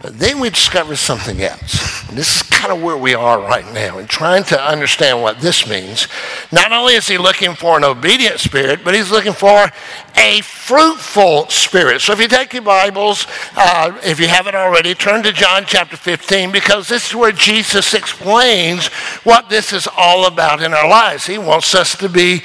But 0.01 0.19
then 0.19 0.39
we 0.39 0.51
discover 0.51 0.95
something 0.95 1.41
else. 1.41 2.07
And 2.07 2.17
this 2.17 2.35
is 2.35 2.43
kind 2.43 2.71
of 2.71 2.83
where 2.83 2.97
we 2.97 3.15
are 3.15 3.39
right 3.39 3.65
now 3.73 3.97
in 3.97 4.07
trying 4.07 4.43
to 4.45 4.61
understand 4.61 5.21
what 5.21 5.41
this 5.41 5.67
means. 5.67 6.07
Not 6.51 6.71
only 6.71 6.93
is 6.93 7.07
he 7.07 7.17
looking 7.17 7.55
for 7.55 7.77
an 7.77 7.83
obedient 7.83 8.39
spirit, 8.39 8.83
but 8.83 8.93
he's 8.93 9.09
looking 9.09 9.33
for 9.33 9.71
a 10.15 10.41
fruitful 10.41 11.49
spirit. 11.49 12.01
So 12.01 12.13
if 12.13 12.19
you 12.19 12.27
take 12.27 12.53
your 12.53 12.61
Bibles, 12.61 13.25
uh, 13.55 13.99
if 14.03 14.19
you 14.19 14.27
haven't 14.27 14.55
already, 14.55 14.93
turn 14.93 15.23
to 15.23 15.33
John 15.33 15.63
chapter 15.65 15.97
15 15.97 16.51
because 16.51 16.87
this 16.87 17.09
is 17.09 17.15
where 17.15 17.31
Jesus 17.31 17.95
explains 17.95 18.87
what 19.23 19.49
this 19.49 19.73
is 19.73 19.87
all 19.97 20.27
about 20.27 20.61
in 20.61 20.73
our 20.73 20.87
lives. 20.87 21.25
He 21.25 21.39
wants 21.39 21.73
us 21.73 21.97
to 21.97 22.07
be 22.07 22.43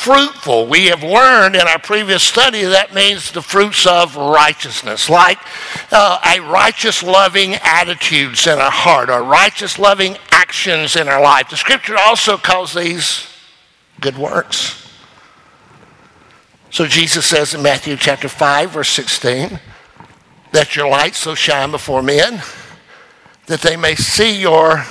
fruitful. 0.00 0.66
We 0.66 0.86
have 0.86 1.02
learned 1.02 1.54
in 1.54 1.62
our 1.62 1.78
previous 1.78 2.22
study 2.22 2.62
that 2.62 2.94
means 2.94 3.30
the 3.30 3.42
fruits 3.42 3.86
of 3.86 4.16
righteousness, 4.16 5.10
like 5.10 5.38
uh, 5.92 6.18
a 6.24 6.40
righteous 6.40 7.02
loving 7.02 7.54
attitudes 7.56 8.46
in 8.46 8.58
our 8.58 8.70
heart 8.70 9.10
or 9.10 9.22
righteous 9.22 9.78
loving 9.78 10.16
actions 10.30 10.96
in 10.96 11.06
our 11.06 11.20
life. 11.20 11.50
The 11.50 11.56
scripture 11.56 11.96
also 11.98 12.38
calls 12.38 12.72
these 12.72 13.26
good 14.00 14.16
works. 14.16 14.88
So 16.70 16.86
Jesus 16.86 17.26
says 17.26 17.52
in 17.52 17.62
Matthew 17.62 17.96
chapter 17.96 18.28
5, 18.28 18.70
verse 18.70 18.90
16, 18.90 19.60
that 20.52 20.76
your 20.76 20.88
light 20.88 21.14
so 21.14 21.34
shine 21.34 21.70
before 21.70 22.02
men 22.02 22.42
that 23.46 23.60
they 23.60 23.76
may 23.76 23.96
see 23.96 24.40
your 24.40 24.84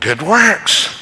good 0.00 0.22
works 0.22 0.93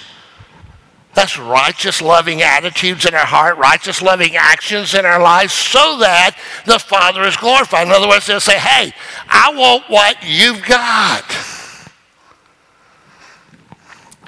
that's 1.14 1.38
righteous, 1.38 2.00
loving 2.00 2.42
attitudes 2.42 3.04
in 3.04 3.14
our 3.14 3.26
heart, 3.26 3.58
righteous, 3.58 4.00
loving 4.00 4.34
actions 4.36 4.94
in 4.94 5.04
our 5.04 5.20
lives, 5.20 5.52
so 5.52 5.98
that 5.98 6.36
the 6.64 6.78
Father 6.78 7.22
is 7.24 7.36
glorified. 7.36 7.86
In 7.86 7.92
other 7.92 8.08
words, 8.08 8.26
they'll 8.26 8.40
say, 8.40 8.58
Hey, 8.58 8.92
I 9.28 9.52
want 9.54 9.84
what 9.88 10.16
you've 10.22 10.64
got. 10.64 11.24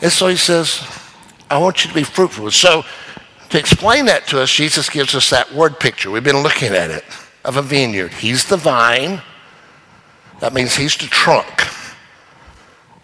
And 0.02 0.12
so 0.12 0.28
he 0.28 0.36
says, 0.36 0.82
I 1.50 1.58
want 1.58 1.84
you 1.84 1.88
to 1.88 1.94
be 1.94 2.02
fruitful. 2.02 2.50
So, 2.50 2.84
to 3.50 3.58
explain 3.58 4.06
that 4.06 4.26
to 4.28 4.42
us, 4.42 4.50
Jesus 4.50 4.90
gives 4.90 5.14
us 5.14 5.30
that 5.30 5.52
word 5.54 5.78
picture. 5.78 6.10
We've 6.10 6.24
been 6.24 6.42
looking 6.42 6.72
at 6.72 6.90
it 6.90 7.04
of 7.44 7.56
a 7.56 7.62
vineyard. 7.62 8.12
He's 8.12 8.44
the 8.46 8.56
vine, 8.56 9.22
that 10.40 10.52
means 10.52 10.74
he's 10.74 10.96
the 10.96 11.06
trunk. 11.06 11.62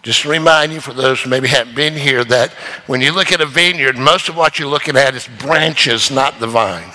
Just 0.03 0.23
to 0.23 0.31
remind 0.31 0.73
you, 0.73 0.81
for 0.81 0.95
those 0.95 1.21
who 1.21 1.31
maybe 1.31 1.49
haven't 1.49 1.77
been 1.77 1.95
here, 1.95 2.25
that 2.25 2.53
when 2.87 3.01
you 3.01 3.13
look 3.13 3.33
at 3.33 3.41
a 3.41 3.47
vineyard, 3.47 3.99
most 3.99 4.29
of 4.29 4.37
what 4.37 4.59
you're 4.59 4.69
looking 4.69 4.97
at 4.97 5.15
is 5.15 5.29
branches, 5.39 6.11
not 6.11 6.41
the 6.41 6.47
vine. 6.47 6.91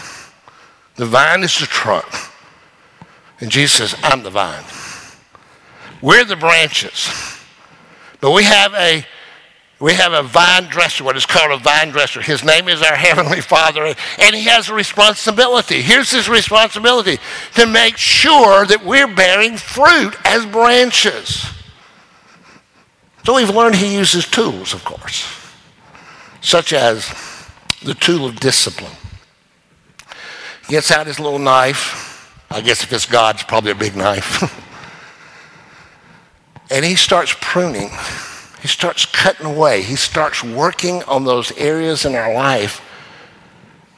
The 0.96 1.06
vine 1.06 1.44
is 1.44 1.60
the 1.60 1.68
trunk. 1.68 2.06
And 3.40 3.52
Jesus 3.52 3.92
says, 3.92 4.00
I'm 4.04 4.24
the 4.24 4.32
vine. 4.32 4.64
We're 6.02 6.24
the 6.24 6.36
branches. 6.36 7.10
But 8.22 8.32
we 8.32 8.44
have 8.44 8.74
a 8.74 9.06
we 9.80 9.94
have 9.94 10.14
a 10.14 10.24
vine 10.24 10.64
dresser, 10.66 11.04
what 11.04 11.18
is 11.18 11.26
called 11.26 11.52
a 11.52 11.62
vine 11.62 11.90
dresser. 11.90 12.22
His 12.22 12.46
name 12.46 12.70
is 12.70 12.82
our 12.82 12.96
Heavenly 12.96 13.42
Father, 13.42 13.94
and 14.18 14.36
He 14.36 14.44
has 14.46 14.70
a 14.70 14.74
responsibility. 14.74 15.82
Here's 15.82 16.12
His 16.12 16.30
responsibility 16.30 17.20
to 17.56 17.66
make 17.66 17.98
sure 17.98 18.66
that 18.66 18.86
we're 18.86 19.14
bearing 19.14 19.58
fruit 19.58 20.16
as 20.24 20.46
branches. 20.46 21.46
So 23.26 23.34
we've 23.34 23.50
learned 23.50 23.76
he 23.76 23.96
uses 23.96 24.28
tools, 24.28 24.76
of 24.76 24.86
course, 24.86 25.28
such 26.42 26.74
as 26.74 27.12
the 27.82 27.96
tool 27.96 28.28
of 28.28 28.36
discipline. 28.36 28.92
He 30.68 30.74
gets 30.74 30.92
out 30.92 31.08
his 31.08 31.20
little 31.20 31.40
knife. 31.40 32.46
I 32.52 32.62
guess 32.62 32.84
if 32.84 32.94
it's 32.94 33.08
God, 33.08 33.36
it's 33.36 33.44
probably 33.44 33.72
a 33.72 33.76
big 33.76 33.96
knife. 33.96 34.44
and 36.70 36.86
he 36.86 36.96
starts 36.96 37.36
pruning. 37.42 37.90
He 38.62 38.68
starts 38.68 39.06
cutting 39.06 39.48
away. 39.48 39.82
He 39.82 39.96
starts 39.96 40.44
working 40.44 41.02
on 41.04 41.24
those 41.24 41.52
areas 41.54 42.06
in 42.06 42.14
our 42.14 42.32
life 42.32 42.80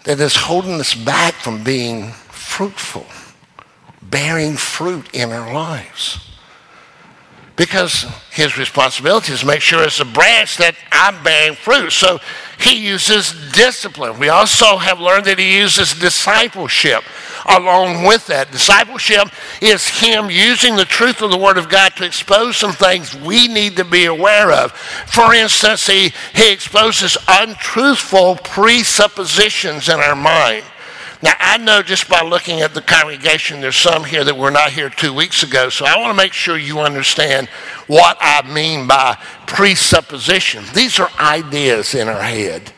that 0.06 0.22
is 0.22 0.38
holding 0.38 0.80
us 0.80 0.96
back 0.96 1.34
from 1.34 1.66
being 1.66 2.12
fruitful, 2.30 3.06
bearing 4.02 4.56
fruit 4.56 5.14
in 5.14 5.34
our 5.34 5.54
lives 5.54 6.28
because 7.58 8.06
his 8.32 8.56
responsibility 8.58 9.34
is 9.34 9.40
to 9.42 9.48
make 9.48 9.62
sure 9.62 9.84
it's 9.84 10.00
a 10.00 10.06
branch 10.06 10.58
that 10.58 10.76
I'm 10.92 11.22
bearing 11.24 11.56
fruit. 11.56 11.90
So 11.90 12.20
he 12.60 12.88
uses 12.88 13.34
discipline. 13.52 14.20
We 14.20 14.30
also 14.30 14.78
have 14.78 15.00
learned 15.00 15.26
that 15.26 15.40
he 15.40 15.58
uses 15.58 16.00
discipleship 16.00 17.04
along 17.48 18.06
with 18.06 18.28
that. 18.28 18.52
Discipleship 18.52 19.30
is 19.60 19.88
him 19.88 20.30
using 20.30 20.76
the 20.76 20.86
truth 20.86 21.24
of 21.24 21.32
the 21.32 21.38
Word 21.38 21.58
of 21.58 21.68
God 21.68 21.94
to 21.96 22.06
expose 22.06 22.58
some 22.58 22.74
things 22.74 23.16
we 23.16 23.48
need 23.48 23.76
to 23.78 23.84
be 23.84 24.06
aware 24.06 24.52
of. 24.52 24.72
For 24.72 25.34
instance, 25.34 25.88
he, 25.88 26.14
he 26.36 26.54
exposes 26.54 27.18
untruthful 27.28 28.36
presuppositions 28.36 29.90
in 29.90 30.00
our 30.00 30.16
mind. 30.16 30.64
Now, 31.24 31.34
I 31.40 31.58
know 31.58 31.82
just 31.82 32.08
by 32.08 32.22
looking 32.22 32.62
at 32.62 32.74
the 32.74 32.82
congregation, 32.82 33.60
there's 33.60 33.76
some 33.76 34.04
here 34.04 34.24
that 34.24 34.38
were 34.38 34.52
not 34.52 34.72
here 34.72 34.90
two 34.90 35.14
weeks 35.14 35.42
ago, 35.42 35.70
so 35.70 35.86
I 35.86 35.98
want 35.98 36.12
to 36.12 36.24
make 36.24 36.34
sure 36.34 36.58
you 36.58 36.80
understand 36.80 37.48
what 37.88 38.18
I 38.20 38.48
mean 38.54 38.88
by 38.88 39.18
presupposition. 39.48 40.64
These 40.76 41.00
are 41.00 41.10
ideas 41.20 41.96
in 41.96 42.08
our 42.08 42.22
head, 42.22 42.72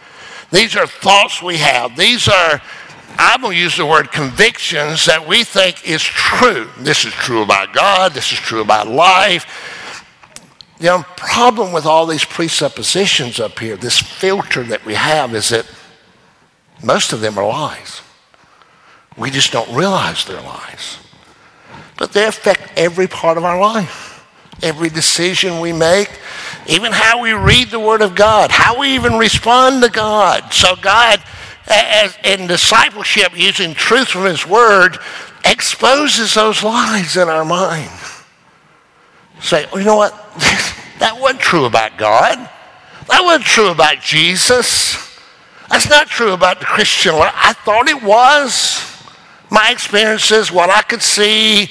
these 0.51 0.75
are 0.77 0.87
thoughts 0.87 1.41
we 1.41 1.57
have, 1.57 1.97
these 1.97 2.27
are 2.27 2.61
I'm 3.21 3.41
going 3.41 3.53
to 3.53 3.59
use 3.59 3.75
the 3.75 3.85
word 3.85 4.13
convictions 4.13 5.05
that 5.07 5.27
we 5.27 5.43
think 5.43 5.85
is 5.85 6.01
true. 6.01 6.69
This 6.77 7.03
is 7.03 7.11
true 7.11 7.41
about 7.41 7.73
God. 7.73 8.13
This 8.13 8.31
is 8.31 8.39
true 8.39 8.61
about 8.61 8.87
life. 8.87 10.05
The 10.79 10.87
um, 10.87 11.03
problem 11.17 11.73
with 11.73 11.85
all 11.85 12.05
these 12.05 12.23
presuppositions 12.23 13.41
up 13.41 13.59
here, 13.59 13.75
this 13.75 13.99
filter 13.99 14.63
that 14.63 14.85
we 14.85 14.93
have, 14.93 15.35
is 15.35 15.49
that 15.49 15.65
most 16.81 17.11
of 17.11 17.19
them 17.19 17.37
are 17.37 17.45
lies. 17.45 18.01
We 19.19 19.29
just 19.29 19.51
don't 19.51 19.75
realize 19.75 20.23
they're 20.25 20.41
lies. 20.41 20.97
But 21.97 22.13
they 22.13 22.25
affect 22.25 22.71
every 22.77 23.07
part 23.07 23.37
of 23.37 23.43
our 23.43 23.59
life. 23.59 24.25
Every 24.63 24.89
decision 24.89 25.59
we 25.59 25.73
make, 25.73 26.09
even 26.67 26.91
how 26.91 27.21
we 27.21 27.33
read 27.33 27.69
the 27.69 27.79
Word 27.79 28.01
of 28.01 28.15
God, 28.15 28.51
how 28.51 28.79
we 28.79 28.95
even 28.95 29.17
respond 29.17 29.83
to 29.83 29.89
God. 29.89 30.51
So, 30.53 30.75
God, 30.75 31.21
as 31.67 32.17
in 32.23 32.47
discipleship, 32.47 33.37
using 33.37 33.73
truth 33.73 34.09
from 34.09 34.25
His 34.25 34.45
Word, 34.45 34.97
exposes 35.45 36.33
those 36.33 36.61
lies 36.61 37.15
in 37.15 37.29
our 37.29 37.45
mind. 37.45 37.89
Say, 39.41 39.65
well, 39.71 39.79
you 39.79 39.85
know 39.85 39.95
what? 39.95 40.11
that 40.99 41.17
wasn't 41.19 41.39
true 41.39 41.65
about 41.65 41.97
God. 41.97 42.37
That 43.07 43.21
wasn't 43.23 43.45
true 43.45 43.69
about 43.69 44.01
Jesus. 44.01 44.97
That's 45.69 45.89
not 45.89 46.07
true 46.07 46.33
about 46.33 46.59
the 46.59 46.65
Christian 46.65 47.15
life. 47.15 47.33
I 47.35 47.53
thought 47.53 47.87
it 47.87 48.03
was 48.03 48.98
my 49.49 49.71
experiences, 49.71 50.51
what 50.51 50.69
I 50.69 50.81
could 50.81 51.01
see. 51.01 51.69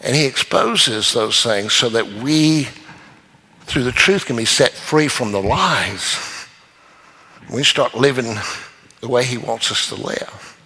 And 0.00 0.16
he 0.16 0.24
exposes 0.24 1.12
those 1.12 1.42
things 1.42 1.72
so 1.72 1.88
that 1.90 2.06
we, 2.06 2.68
through 3.62 3.84
the 3.84 3.92
truth, 3.92 4.26
can 4.26 4.36
be 4.36 4.46
set 4.46 4.72
free 4.72 5.08
from 5.08 5.32
the 5.32 5.42
lies. 5.42 6.46
We 7.52 7.64
start 7.64 7.94
living 7.94 8.36
the 9.00 9.08
way 9.08 9.24
he 9.24 9.38
wants 9.38 9.70
us 9.70 9.88
to 9.88 9.96
live. 9.96 10.58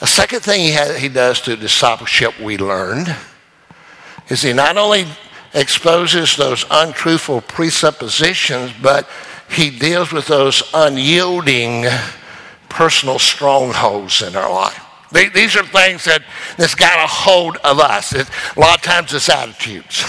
The 0.00 0.06
second 0.06 0.40
thing 0.40 0.60
he, 0.60 0.72
has, 0.72 0.98
he 0.98 1.08
does 1.08 1.40
to 1.42 1.56
discipleship 1.56 2.38
we 2.40 2.58
learned 2.58 3.14
is 4.28 4.42
he 4.42 4.52
not 4.52 4.76
only 4.76 5.06
exposes 5.54 6.36
those 6.36 6.64
untruthful 6.70 7.42
presuppositions, 7.42 8.72
but 8.82 9.08
he 9.48 9.70
deals 9.70 10.12
with 10.12 10.26
those 10.26 10.62
unyielding 10.74 11.84
personal 12.72 13.18
strongholds 13.18 14.22
in 14.22 14.34
our 14.34 14.52
life. 14.52 14.82
These 15.12 15.56
are 15.56 15.64
things 15.64 16.04
that, 16.04 16.22
that's 16.56 16.74
got 16.74 16.98
a 17.04 17.06
hold 17.06 17.58
of 17.58 17.78
us. 17.78 18.14
It, 18.14 18.28
a 18.56 18.60
lot 18.60 18.78
of 18.78 18.82
times 18.82 19.12
it's 19.12 19.28
attitudes, 19.28 20.02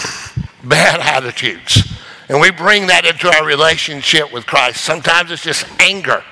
bad 0.63 1.01
attitudes. 1.01 1.93
And 2.29 2.39
we 2.39 2.51
bring 2.51 2.87
that 2.87 3.05
into 3.05 3.27
our 3.27 3.45
relationship 3.45 4.31
with 4.31 4.45
Christ. 4.45 4.81
Sometimes 4.81 5.29
it's 5.29 5.43
just 5.43 5.65
anger. 5.81 6.23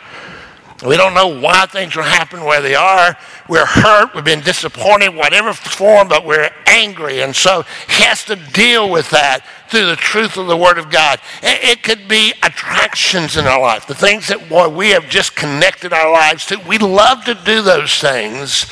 We 0.85 0.97
don't 0.97 1.13
know 1.13 1.39
why 1.39 1.67
things 1.67 1.95
are 1.95 2.01
happening 2.01 2.43
where 2.43 2.61
they 2.61 2.73
are. 2.73 3.15
We're 3.47 3.67
hurt. 3.67 4.15
We've 4.15 4.25
been 4.25 4.41
disappointed, 4.41 5.09
whatever 5.09 5.53
form, 5.53 6.07
but 6.07 6.25
we're 6.25 6.49
angry. 6.65 7.21
And 7.21 7.35
so 7.35 7.63
he 7.87 8.03
has 8.03 8.25
to 8.25 8.35
deal 8.35 8.89
with 8.89 9.09
that 9.11 9.45
through 9.69 9.85
the 9.85 9.95
truth 9.95 10.37
of 10.37 10.47
the 10.47 10.57
Word 10.57 10.79
of 10.79 10.89
God. 10.89 11.19
It 11.43 11.83
could 11.83 12.07
be 12.07 12.33
attractions 12.41 13.37
in 13.37 13.45
our 13.45 13.61
life, 13.61 13.85
the 13.85 13.93
things 13.93 14.27
that, 14.29 14.49
boy, 14.49 14.69
we 14.69 14.89
have 14.89 15.07
just 15.07 15.35
connected 15.35 15.93
our 15.93 16.11
lives 16.11 16.47
to. 16.47 16.57
We 16.67 16.79
love 16.79 17.25
to 17.25 17.35
do 17.35 17.61
those 17.61 17.99
things. 17.99 18.65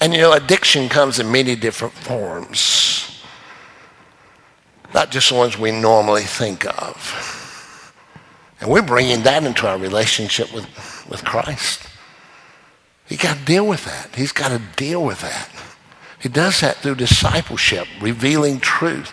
And, 0.00 0.12
you 0.14 0.20
know, 0.20 0.32
addiction 0.32 0.88
comes 0.88 1.18
in 1.18 1.30
many 1.30 1.56
different 1.56 1.94
forms, 1.94 3.22
not 4.94 5.10
just 5.10 5.30
the 5.30 5.34
ones 5.34 5.58
we 5.58 5.72
normally 5.72 6.22
think 6.22 6.66
of. 6.80 7.41
And 8.62 8.70
we're 8.70 8.80
bringing 8.80 9.24
that 9.24 9.42
into 9.42 9.66
our 9.66 9.76
relationship 9.76 10.54
with, 10.54 10.64
with 11.10 11.24
Christ. 11.24 11.84
He 13.08 13.16
got 13.16 13.36
to 13.36 13.44
deal 13.44 13.66
with 13.66 13.84
that. 13.86 14.14
He's 14.14 14.30
got 14.30 14.50
to 14.50 14.62
deal 14.76 15.04
with 15.04 15.20
that. 15.22 15.50
He 16.20 16.28
does 16.28 16.60
that 16.60 16.76
through 16.76 16.94
discipleship, 16.94 17.88
revealing 18.00 18.60
truth. 18.60 19.12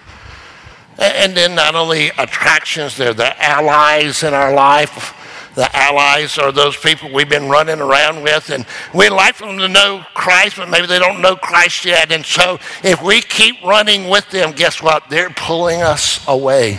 And 1.00 1.36
then 1.36 1.56
not 1.56 1.74
only 1.74 2.10
attractions, 2.10 2.96
they're 2.96 3.16
the 3.16 3.44
allies 3.44 4.22
in 4.22 4.36
our 4.36 4.54
life. 4.54 5.16
The 5.56 5.76
allies 5.76 6.38
are 6.38 6.52
those 6.52 6.78
people 6.78 7.12
we've 7.12 7.28
been 7.28 7.50
running 7.50 7.80
around 7.80 8.22
with, 8.22 8.52
and 8.52 8.68
we 8.94 9.10
like 9.10 9.40
them 9.40 9.58
to 9.58 9.68
know 9.68 10.06
Christ, 10.14 10.58
but 10.58 10.70
maybe 10.70 10.86
they 10.86 11.00
don't 11.00 11.22
know 11.22 11.36
Christ 11.36 11.86
yet. 11.86 12.12
And 12.12 12.24
so 12.24 12.60
if 12.84 13.02
we 13.02 13.20
keep 13.22 13.60
running 13.64 14.10
with 14.10 14.30
them, 14.30 14.52
guess 14.52 14.80
what? 14.84 15.10
They're 15.10 15.32
pulling 15.32 15.82
us 15.82 16.24
away 16.28 16.76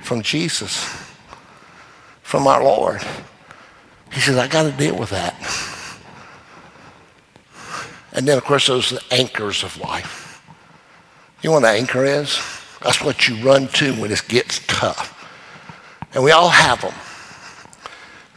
from 0.00 0.22
Jesus 0.22 1.03
from 2.34 2.48
our 2.48 2.64
Lord. 2.64 3.00
He 4.12 4.18
says, 4.18 4.36
I 4.36 4.48
got 4.48 4.64
to 4.64 4.72
deal 4.72 4.98
with 4.98 5.10
that. 5.10 5.36
And 8.12 8.26
then, 8.26 8.36
of 8.36 8.42
course, 8.42 8.66
those 8.66 8.90
are 8.90 8.96
the 8.96 9.14
anchors 9.14 9.62
of 9.62 9.78
life. 9.78 10.42
You 11.42 11.50
know 11.50 11.60
what 11.60 11.64
an 11.64 11.76
anchor 11.76 12.04
is? 12.04 12.40
That's 12.82 13.00
what 13.00 13.28
you 13.28 13.36
run 13.36 13.68
to 13.74 13.92
when 13.92 14.10
it 14.10 14.24
gets 14.26 14.58
tough. 14.66 15.12
And 16.12 16.24
we 16.24 16.32
all 16.32 16.48
have 16.48 16.80
them. 16.80 16.94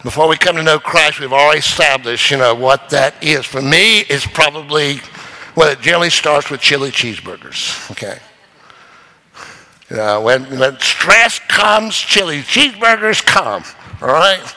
Before 0.04 0.28
we 0.28 0.36
come 0.36 0.54
to 0.54 0.62
know 0.62 0.78
Christ, 0.78 1.18
we've 1.18 1.32
already 1.32 1.58
established, 1.58 2.30
you 2.30 2.36
know, 2.36 2.54
what 2.54 2.90
that 2.90 3.20
is. 3.20 3.46
For 3.46 3.60
me, 3.60 4.02
it's 4.02 4.28
probably, 4.28 5.00
well, 5.56 5.72
it 5.72 5.80
generally 5.80 6.10
starts 6.10 6.50
with 6.50 6.60
chili 6.60 6.92
cheeseburgers, 6.92 7.90
okay? 7.90 8.20
You 9.90 9.96
know, 9.96 10.20
when, 10.20 10.44
when 10.56 10.78
stress 10.78 11.40
comes, 11.48 11.96
chili 11.96 12.42
cheeseburgers 12.42 13.26
come. 13.26 13.64
All 14.00 14.08
right? 14.08 14.54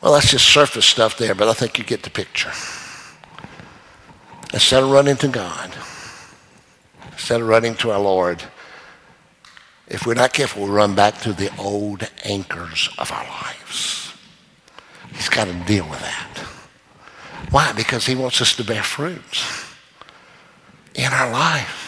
Well, 0.00 0.14
that's 0.14 0.30
just 0.30 0.46
surface 0.46 0.86
stuff 0.86 1.16
there, 1.16 1.34
but 1.34 1.48
I 1.48 1.52
think 1.52 1.78
you 1.78 1.84
get 1.84 2.02
the 2.02 2.10
picture. 2.10 2.52
Instead 4.52 4.82
of 4.82 4.90
running 4.90 5.16
to 5.16 5.28
God, 5.28 5.72
instead 7.12 7.40
of 7.40 7.48
running 7.48 7.74
to 7.76 7.90
our 7.90 8.00
Lord, 8.00 8.42
if 9.86 10.06
we're 10.06 10.14
not 10.14 10.32
careful, 10.32 10.62
we'll 10.62 10.72
run 10.72 10.94
back 10.94 11.20
to 11.22 11.32
the 11.32 11.54
old 11.58 12.08
anchors 12.24 12.88
of 12.98 13.12
our 13.12 13.24
lives. 13.24 14.12
He's 15.12 15.28
got 15.28 15.46
to 15.46 15.52
deal 15.66 15.88
with 15.88 16.00
that. 16.00 16.38
Why? 17.50 17.72
Because 17.72 18.06
he 18.06 18.14
wants 18.14 18.40
us 18.40 18.54
to 18.56 18.64
bear 18.64 18.82
fruits 18.82 19.64
in 20.94 21.12
our 21.12 21.30
life. 21.30 21.79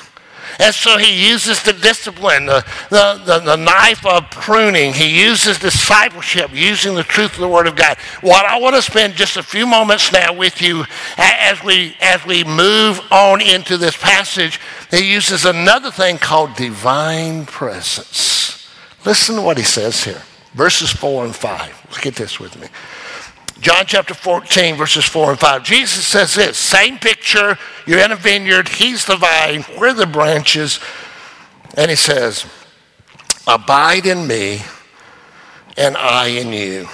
And 0.62 0.72
so 0.72 0.96
he 0.96 1.28
uses 1.28 1.60
the 1.60 1.72
discipline, 1.72 2.46
the, 2.46 2.64
the, 2.88 3.20
the, 3.24 3.38
the, 3.40 3.56
knife 3.56 4.06
of 4.06 4.30
pruning. 4.30 4.92
He 4.92 5.20
uses 5.20 5.58
discipleship, 5.58 6.52
using 6.52 6.94
the 6.94 7.02
truth 7.02 7.34
of 7.34 7.40
the 7.40 7.48
Word 7.48 7.66
of 7.66 7.74
God. 7.74 7.98
What 8.20 8.46
I 8.46 8.60
want 8.60 8.76
to 8.76 8.82
spend 8.82 9.14
just 9.14 9.36
a 9.36 9.42
few 9.42 9.66
moments 9.66 10.12
now 10.12 10.32
with 10.32 10.62
you 10.62 10.84
as 11.18 11.60
we, 11.64 11.96
as 12.00 12.24
we 12.24 12.44
move 12.44 13.00
on 13.10 13.40
into 13.40 13.76
this 13.76 13.96
passage, 13.96 14.60
he 14.92 15.12
uses 15.12 15.44
another 15.44 15.90
thing 15.90 16.16
called 16.16 16.54
divine 16.54 17.44
presence. 17.44 18.70
Listen 19.04 19.34
to 19.34 19.42
what 19.42 19.58
he 19.58 19.64
says 19.64 20.04
here, 20.04 20.22
verses 20.54 20.92
4 20.92 21.24
and 21.24 21.34
5. 21.34 21.86
Look 21.90 22.06
at 22.06 22.14
this 22.14 22.38
with 22.38 22.56
me. 22.60 22.68
John 23.62 23.84
chapter 23.86 24.12
14, 24.12 24.74
verses 24.74 25.04
4 25.04 25.30
and 25.30 25.40
5. 25.40 25.62
Jesus 25.62 26.04
says 26.04 26.34
this 26.34 26.58
same 26.58 26.98
picture. 26.98 27.56
You're 27.86 28.00
in 28.00 28.10
a 28.10 28.16
vineyard, 28.16 28.68
he's 28.68 29.04
the 29.04 29.14
vine, 29.14 29.64
we're 29.78 29.94
the 29.94 30.04
branches. 30.04 30.80
And 31.76 31.88
he 31.88 31.96
says, 31.96 32.44
Abide 33.46 34.04
in 34.04 34.26
me, 34.26 34.62
and 35.76 35.96
I 35.96 36.26
in 36.26 36.52
you. 36.52 36.88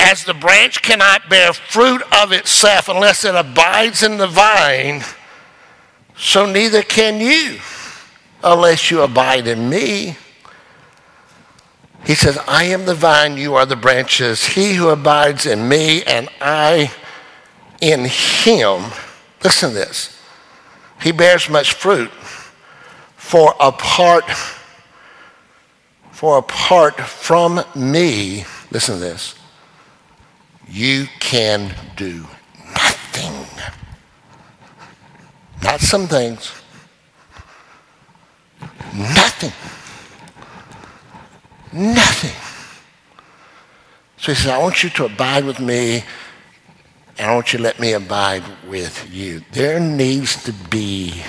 As 0.00 0.24
the 0.24 0.34
branch 0.34 0.82
cannot 0.82 1.28
bear 1.28 1.52
fruit 1.52 2.02
of 2.12 2.32
itself 2.32 2.88
unless 2.88 3.24
it 3.24 3.36
abides 3.36 4.02
in 4.02 4.16
the 4.16 4.26
vine, 4.26 5.02
so 6.16 6.44
neither 6.44 6.82
can 6.82 7.20
you 7.20 7.60
unless 8.42 8.90
you 8.90 9.00
abide 9.02 9.46
in 9.46 9.70
me. 9.70 10.16
He 12.06 12.14
says, 12.14 12.38
I 12.46 12.64
am 12.64 12.86
the 12.86 12.94
vine, 12.94 13.36
you 13.36 13.56
are 13.56 13.66
the 13.66 13.74
branches. 13.74 14.46
He 14.46 14.74
who 14.74 14.90
abides 14.90 15.44
in 15.44 15.68
me 15.68 16.04
and 16.04 16.28
I 16.40 16.92
in 17.80 18.04
him, 18.04 18.92
listen 19.42 19.70
to 19.70 19.74
this, 19.74 20.16
he 21.02 21.10
bears 21.10 21.50
much 21.50 21.74
fruit. 21.74 22.10
For 23.16 23.54
apart, 23.58 24.24
for 26.12 26.38
apart 26.38 27.00
from 27.00 27.64
me, 27.74 28.44
listen 28.70 28.94
to 28.94 29.00
this, 29.00 29.34
you 30.68 31.08
can 31.18 31.74
do 31.96 32.24
nothing. 32.72 33.34
Not 35.60 35.80
some 35.80 36.06
things. 36.06 36.52
Nothing. 38.94 39.52
Nothing. 41.76 42.32
So 44.16 44.32
he 44.32 44.34
says, 44.34 44.46
I 44.46 44.56
want 44.56 44.82
you 44.82 44.88
to 44.88 45.04
abide 45.04 45.44
with 45.44 45.60
me, 45.60 46.04
and 47.18 47.30
I 47.30 47.34
want 47.34 47.52
you 47.52 47.58
to 47.58 47.62
let 47.62 47.78
me 47.78 47.92
abide 47.92 48.42
with 48.66 49.06
you. 49.12 49.42
There 49.52 49.78
needs 49.78 50.42
to 50.44 50.52
be 50.70 51.22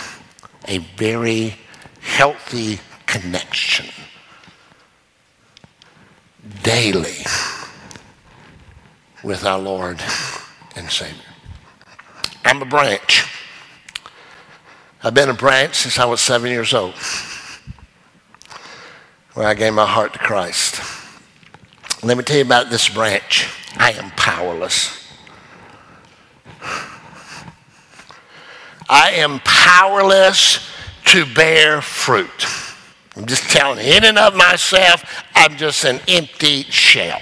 a 0.66 0.78
very 0.96 1.56
healthy 2.00 2.80
connection 3.08 3.88
daily 6.64 7.26
with 9.24 9.44
our 9.44 9.60
Lord 9.60 10.02
and 10.78 10.90
Savior. 10.90 11.20
I'm 12.46 12.62
a 12.62 12.66
branch. 12.66 13.26
I've 15.04 15.14
been 15.14 15.30
a 15.30 15.34
branch 15.34 15.76
since 15.76 16.00
I 16.00 16.06
was 16.06 16.22
seven 16.22 16.52
years 16.52 16.74
old 16.74 16.96
where 19.38 19.47
I 19.47 19.54
gave 19.54 19.71
my 19.71 19.86
heart 19.86 20.13
to 20.13 20.19
Christ. 20.19 20.82
Let 22.04 22.17
me 22.17 22.23
tell 22.23 22.38
you 22.38 22.41
about 22.41 22.71
this 22.71 22.89
branch. 22.89 23.47
I 23.78 23.91
am 23.91 24.10
powerless. 24.17 25.08
I 28.89 29.12
am 29.12 29.39
powerless 29.41 30.67
to 31.12 31.32
bear 31.36 31.82
fruit. 31.82 32.47
I'm 33.15 33.28
just 33.28 33.43
telling 33.52 33.78
in 33.86 34.06
and 34.06 34.17
of 34.17 34.36
myself, 34.36 35.04
I'm 35.36 35.56
just 35.56 35.86
an 35.86 36.00
empty 36.08 36.63
shell. 36.63 37.21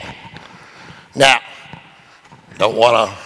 Now, 1.15 1.41
don't 2.58 2.78
want 2.78 3.10
to 3.10 3.17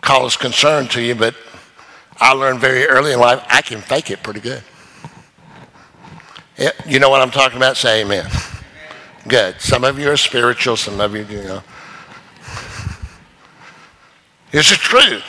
cause 0.00 0.34
concern 0.34 0.88
to 0.88 1.02
you, 1.02 1.14
but 1.14 1.34
I 2.18 2.32
learned 2.32 2.60
very 2.60 2.86
early 2.86 3.12
in 3.12 3.20
life 3.20 3.44
I 3.50 3.60
can 3.60 3.82
fake 3.82 4.10
it 4.10 4.22
pretty 4.22 4.40
good. 4.40 4.62
You 6.86 6.98
know 6.98 7.08
what 7.08 7.22
I'm 7.22 7.30
talking 7.30 7.56
about? 7.56 7.76
Say 7.76 8.02
amen. 8.02 8.30
Good. 9.26 9.60
Some 9.60 9.84
of 9.84 9.98
you 9.98 10.10
are 10.10 10.16
spiritual, 10.16 10.76
some 10.76 11.00
of 11.00 11.14
you, 11.14 11.24
you 11.24 11.44
know. 11.44 11.62
It's 14.52 14.70
the 14.70 14.76
truth. 14.76 15.24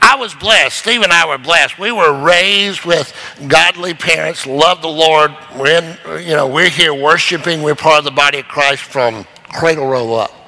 I 0.00 0.16
was 0.16 0.34
blessed. 0.34 0.78
Steve 0.78 1.02
and 1.02 1.12
I 1.12 1.28
were 1.28 1.38
blessed. 1.38 1.78
We 1.78 1.92
were 1.92 2.22
raised 2.24 2.84
with 2.84 3.14
godly 3.48 3.94
parents, 3.94 4.46
love 4.46 4.80
the 4.80 4.88
Lord. 4.88 5.36
We're 5.56 5.78
in, 5.78 6.26
you 6.26 6.34
know, 6.34 6.46
we're 6.46 6.70
here 6.70 6.94
worshiping. 6.94 7.62
We're 7.62 7.74
part 7.74 7.98
of 7.98 8.04
the 8.04 8.10
body 8.10 8.38
of 8.38 8.46
Christ 8.46 8.82
from 8.82 9.26
cradle 9.52 9.86
roll 9.86 10.14
up. 10.14 10.39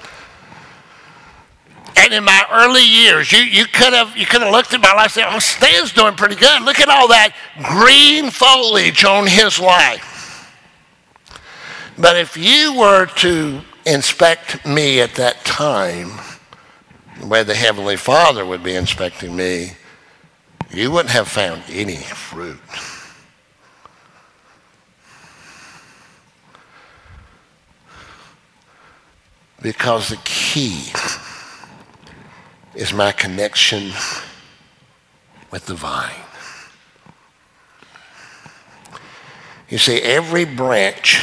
And 1.97 2.15
in 2.15 2.25
my 2.25 2.47
early 2.51 2.85
years, 2.85 3.33
you, 3.33 3.41
you 3.41 3.67
could 3.67 3.93
have 3.93 4.17
you 4.17 4.27
could 4.27 4.43
have 4.43 4.53
looked 4.53 4.73
at 4.73 4.81
my 4.81 4.93
life 4.95 5.05
and 5.05 5.13
said, 5.13 5.27
Oh, 5.29 5.39
Stan's 5.39 5.93
doing 5.93 6.15
pretty 6.15 6.37
good. 6.37 6.63
Look 6.63 6.81
at 6.81 6.89
all 6.89 7.09
that 7.09 7.35
green 7.63 8.31
foliage 8.31 9.05
on 9.05 9.27
his 9.27 9.61
life. 9.61 10.09
But 11.99 12.17
if 12.17 12.37
you 12.37 12.75
were 12.79 13.07
to 13.07 13.61
inspect 13.85 14.65
me 14.67 15.01
at 15.01 15.15
that 15.17 15.45
time, 15.45 16.13
the 17.21 17.27
way 17.27 17.43
the 17.43 17.55
Heavenly 17.55 17.97
Father 17.97 18.45
would 18.47 18.63
be 18.63 18.75
inspecting 18.75 19.37
me, 19.37 19.73
you 20.71 20.91
wouldn't 20.91 21.13
have 21.13 21.29
found 21.29 21.63
any 21.69 21.97
fruit. 21.97 22.59
Because 29.61 30.09
the 30.09 30.19
key 30.25 30.91
is 32.75 32.93
my 32.93 33.13
connection 33.13 33.93
with 35.51 35.67
the 35.67 35.75
vine. 35.75 36.25
You 39.69 39.79
see, 39.79 40.01
every 40.01 40.45
branch 40.45 41.21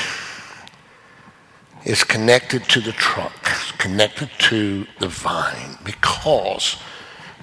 is 1.85 2.03
connected 2.03 2.63
to 2.65 2.81
the 2.81 2.91
trunk, 2.91 3.33
connected 3.77 4.29
to 4.39 4.85
the 4.99 5.07
vine 5.07 5.77
because 5.83 6.77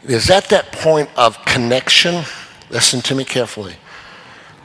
it 0.04 0.10
is 0.10 0.30
at 0.30 0.48
that 0.50 0.70
point 0.72 1.08
of 1.16 1.44
connection, 1.44 2.24
listen 2.70 3.00
to 3.02 3.14
me 3.14 3.24
carefully, 3.24 3.74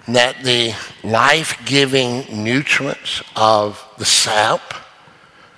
that 0.08 0.44
the 0.44 0.74
life-giving 1.04 2.44
nutrients 2.44 3.24
of 3.36 3.84
the 3.98 4.06
sap 4.06 4.74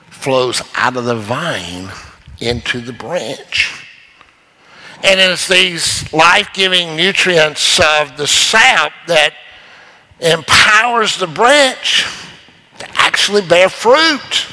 flows 0.09 0.61
out 0.75 0.95
of 0.95 1.05
the 1.05 1.15
vine 1.15 1.89
into 2.47 2.79
the 2.81 2.93
branch. 2.93 3.87
And 5.03 5.19
it's 5.19 5.47
these 5.47 6.11
life-giving 6.13 6.95
nutrients 6.95 7.79
of 7.79 8.15
the 8.15 8.27
sap 8.27 8.93
that 9.07 9.33
empowers 10.19 11.17
the 11.17 11.27
branch 11.27 12.05
to 12.79 12.87
actually 12.95 13.41
bear 13.41 13.67
fruit. 13.67 14.47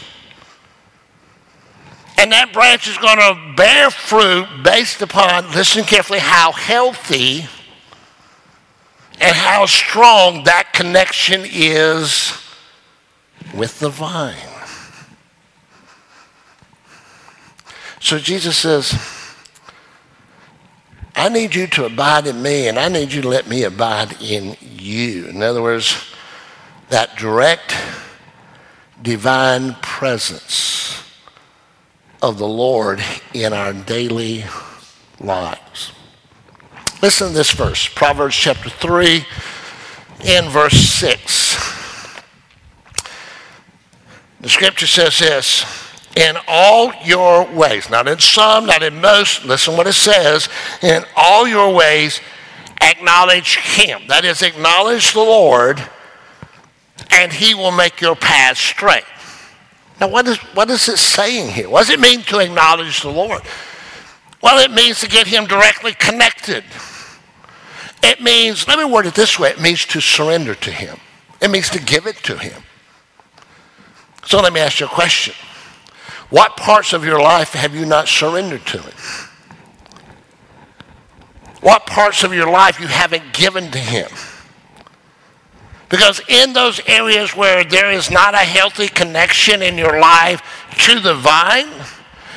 And 2.18 2.32
that 2.32 2.52
branch 2.52 2.88
is 2.88 2.98
going 2.98 3.18
to 3.18 3.54
bear 3.56 3.90
fruit 3.90 4.46
based 4.64 5.00
upon, 5.00 5.52
listen 5.52 5.84
carefully, 5.84 6.18
how 6.18 6.52
healthy 6.52 7.46
and 9.20 9.36
how 9.36 9.66
strong 9.66 10.44
that 10.44 10.72
connection 10.72 11.42
is 11.46 12.32
with 13.54 13.78
the 13.78 13.88
vine. 13.88 14.49
So 18.00 18.18
Jesus 18.18 18.56
says, 18.56 18.98
I 21.14 21.28
need 21.28 21.54
you 21.54 21.66
to 21.68 21.84
abide 21.84 22.26
in 22.26 22.40
me, 22.40 22.66
and 22.68 22.78
I 22.78 22.88
need 22.88 23.12
you 23.12 23.20
to 23.22 23.28
let 23.28 23.46
me 23.46 23.62
abide 23.62 24.20
in 24.22 24.56
you. 24.60 25.26
In 25.26 25.42
other 25.42 25.62
words, 25.62 26.12
that 26.88 27.16
direct 27.16 27.76
divine 29.02 29.74
presence 29.82 31.04
of 32.22 32.38
the 32.38 32.48
Lord 32.48 33.02
in 33.34 33.52
our 33.52 33.74
daily 33.74 34.44
lives. 35.20 35.92
Listen 37.02 37.28
to 37.28 37.34
this 37.34 37.52
verse, 37.52 37.86
Proverbs 37.86 38.34
chapter 38.34 38.70
3, 38.70 39.24
in 40.24 40.48
verse 40.48 40.78
6. 40.78 42.22
The 44.40 44.48
scripture 44.48 44.86
says 44.86 45.18
this 45.18 45.89
in 46.16 46.36
all 46.48 46.92
your 47.04 47.44
ways, 47.52 47.88
not 47.88 48.08
in 48.08 48.18
some, 48.18 48.66
not 48.66 48.82
in 48.82 49.00
most, 49.00 49.44
listen 49.44 49.76
what 49.76 49.86
it 49.86 49.92
says, 49.92 50.48
in 50.82 51.04
all 51.16 51.46
your 51.46 51.72
ways, 51.72 52.20
acknowledge 52.80 53.58
him. 53.58 54.02
That 54.08 54.24
is, 54.24 54.42
acknowledge 54.42 55.12
the 55.12 55.20
Lord, 55.20 55.82
and 57.10 57.32
he 57.32 57.54
will 57.54 57.70
make 57.70 58.00
your 58.00 58.16
path 58.16 58.56
straight. 58.56 59.04
Now, 60.00 60.08
what 60.08 60.26
is, 60.26 60.38
what 60.54 60.70
is 60.70 60.88
it 60.88 60.98
saying 60.98 61.50
here? 61.50 61.68
What 61.68 61.80
does 61.86 61.90
it 61.90 62.00
mean 62.00 62.22
to 62.22 62.38
acknowledge 62.38 63.02
the 63.02 63.10
Lord? 63.10 63.42
Well, 64.42 64.58
it 64.58 64.70
means 64.72 65.00
to 65.00 65.08
get 65.08 65.26
him 65.26 65.46
directly 65.46 65.92
connected. 65.92 66.64
It 68.02 68.22
means, 68.22 68.66
let 68.66 68.78
me 68.78 68.84
word 68.86 69.06
it 69.06 69.14
this 69.14 69.38
way, 69.38 69.50
it 69.50 69.60
means 69.60 69.84
to 69.86 70.00
surrender 70.00 70.54
to 70.54 70.70
him. 70.70 70.98
It 71.40 71.50
means 71.50 71.68
to 71.70 71.78
give 71.80 72.06
it 72.06 72.16
to 72.24 72.36
him. 72.36 72.62
So 74.26 74.40
let 74.40 74.52
me 74.52 74.60
ask 74.60 74.80
you 74.80 74.86
a 74.86 74.88
question. 74.88 75.34
What 76.30 76.56
parts 76.56 76.92
of 76.92 77.04
your 77.04 77.20
life 77.20 77.52
have 77.52 77.74
you 77.74 77.84
not 77.84 78.08
surrendered 78.08 78.64
to 78.66 78.78
Him? 78.78 79.26
What 81.60 81.86
parts 81.86 82.22
of 82.24 82.32
your 82.32 82.48
life 82.50 82.80
you 82.80 82.86
haven't 82.86 83.32
given 83.32 83.70
to 83.72 83.78
Him? 83.78 84.08
Because 85.88 86.22
in 86.28 86.52
those 86.52 86.80
areas 86.86 87.34
where 87.34 87.64
there 87.64 87.90
is 87.90 88.12
not 88.12 88.34
a 88.34 88.38
healthy 88.38 88.86
connection 88.86 89.60
in 89.60 89.76
your 89.76 90.00
life 90.00 90.40
to 90.86 91.00
the 91.00 91.14
vine, 91.14 91.68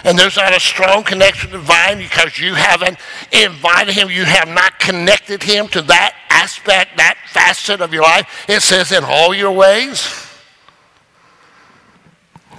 and 0.03 0.17
there's 0.17 0.38
not 0.38 0.58
a 0.58 0.60
strong 0.60 1.03
connection 1.03 1.51
to 1.51 1.58
the 1.58 1.63
vine 1.63 1.99
because 1.99 2.39
you 2.39 2.56
haven't 2.56 2.97
invited 3.32 3.93
him, 3.93 4.10
you 4.10 4.25
have 4.25 4.49
not 4.49 4.79
connected 4.79 5.43
him 5.43 5.67
to 5.67 5.84
that 5.84 6.15
aspect, 6.32 6.97
that 6.97 7.15
facet 7.27 7.79
of 7.79 7.93
your 7.93 8.01
life, 8.01 8.45
it 8.49 8.62
says 8.62 8.91
in 8.91 9.03
all 9.03 9.36
your 9.36 9.51
ways 9.51 10.22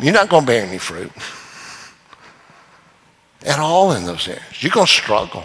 you're 0.00 0.12
not 0.12 0.28
going 0.28 0.42
to 0.42 0.46
bear 0.46 0.66
any 0.66 0.78
fruit 0.78 1.10
at 3.44 3.58
all 3.58 3.92
in 3.92 4.04
those 4.04 4.26
areas. 4.26 4.62
You're 4.62 4.72
going 4.72 4.86
to 4.86 4.92
struggle. 4.92 5.44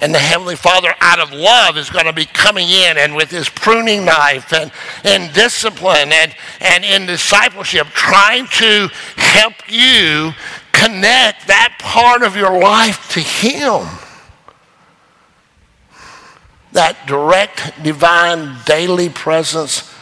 And 0.00 0.14
the 0.14 0.18
Heavenly 0.18 0.56
Father, 0.56 0.92
out 1.00 1.18
of 1.18 1.32
love, 1.32 1.78
is 1.78 1.88
going 1.88 2.04
to 2.04 2.12
be 2.12 2.26
coming 2.26 2.68
in 2.68 2.98
and 2.98 3.14
with 3.14 3.30
his 3.30 3.48
pruning 3.48 4.04
knife 4.04 4.52
and, 4.52 4.70
and 5.04 5.32
discipline 5.32 6.12
and, 6.12 6.34
and 6.60 6.84
in 6.84 7.06
discipleship, 7.06 7.86
trying 7.88 8.46
to 8.48 8.88
help 9.16 9.54
you 9.68 10.32
connect 10.74 11.46
that 11.46 11.76
part 11.78 12.22
of 12.22 12.36
your 12.36 12.58
life 12.58 13.08
to 13.10 13.20
Him. 13.20 13.86
That 16.72 17.06
direct, 17.06 17.82
divine, 17.82 18.56
daily 18.66 19.08
presence 19.08 19.93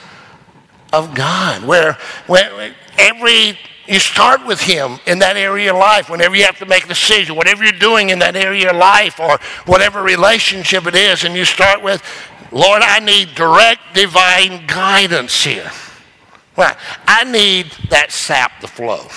of 0.93 1.15
God, 1.15 1.65
where, 1.65 1.95
where 2.27 2.75
every 2.99 3.59
you 3.87 3.99
start 3.99 4.47
with 4.47 4.61
him 4.61 4.99
in 5.07 5.19
that 5.19 5.37
area 5.37 5.73
of 5.73 5.79
life 5.79 6.09
whenever 6.09 6.37
you 6.37 6.45
have 6.45 6.59
to 6.59 6.67
make 6.67 6.85
a 6.85 6.89
decision, 6.89 7.35
whatever 7.35 7.65
you're 7.65 7.73
doing 7.73 8.11
in 8.11 8.19
that 8.21 8.37
area 8.37 8.71
of 8.71 8.77
life 8.77 9.19
or 9.19 9.39
whatever 9.67 10.03
relationship 10.03 10.87
it 10.87 10.95
is, 10.95 11.25
and 11.25 11.35
you 11.35 11.45
start 11.45 11.83
with, 11.83 12.03
Lord, 12.53 12.83
I 12.83 13.01
need 13.01 13.35
direct 13.35 13.81
divine 13.95 14.67
guidance 14.67 15.43
here. 15.43 15.71
Well, 16.57 16.77
I 17.07 17.25
need 17.25 17.73
that 17.89 18.13
sap 18.13 18.61
to 18.61 18.69
flow 18.69 19.09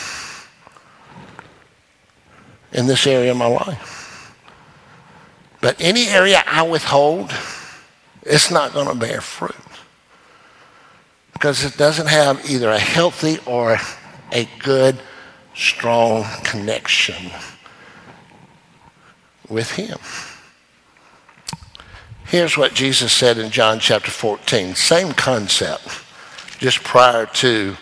in 2.72 2.88
this 2.88 3.06
area 3.06 3.32
of 3.32 3.38
my 3.38 3.48
life. 3.48 4.34
But 5.62 5.76
any 5.80 6.08
area 6.08 6.44
I 6.48 6.64
withhold, 6.64 7.32
it's 8.24 8.50
not 8.50 8.74
going 8.74 8.88
to 8.88 8.96
bear 8.96 9.22
fruit 9.22 9.56
because 11.36 11.63
it 11.63 11.78
doesn't 11.78 12.08
have 12.08 12.50
either 12.50 12.71
a 12.71 12.80
healthy 12.80 13.38
or 13.45 13.78
a 14.32 14.50
good, 14.60 15.00
strong 15.54 16.26
connection 16.43 17.32
with 19.48 19.71
Him. 19.71 20.00
Here's 22.26 22.58
what 22.58 22.74
Jesus 22.74 23.13
said 23.13 23.38
in 23.38 23.52
John 23.52 23.80
chapter 23.80 24.10
14. 24.10 24.74
Same 24.76 25.13
concept, 25.13 25.88
just 26.58 26.84
prior 26.84 27.28
to 27.28 27.78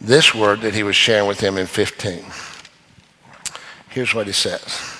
this 0.00 0.34
word 0.34 0.62
that 0.62 0.74
he 0.74 0.82
was 0.82 0.96
sharing 0.96 1.28
with 1.28 1.38
them 1.38 1.56
in 1.56 1.66
15. 1.66 2.24
Here's 3.90 4.12
what 4.12 4.26
he 4.26 4.32
says. 4.32 4.93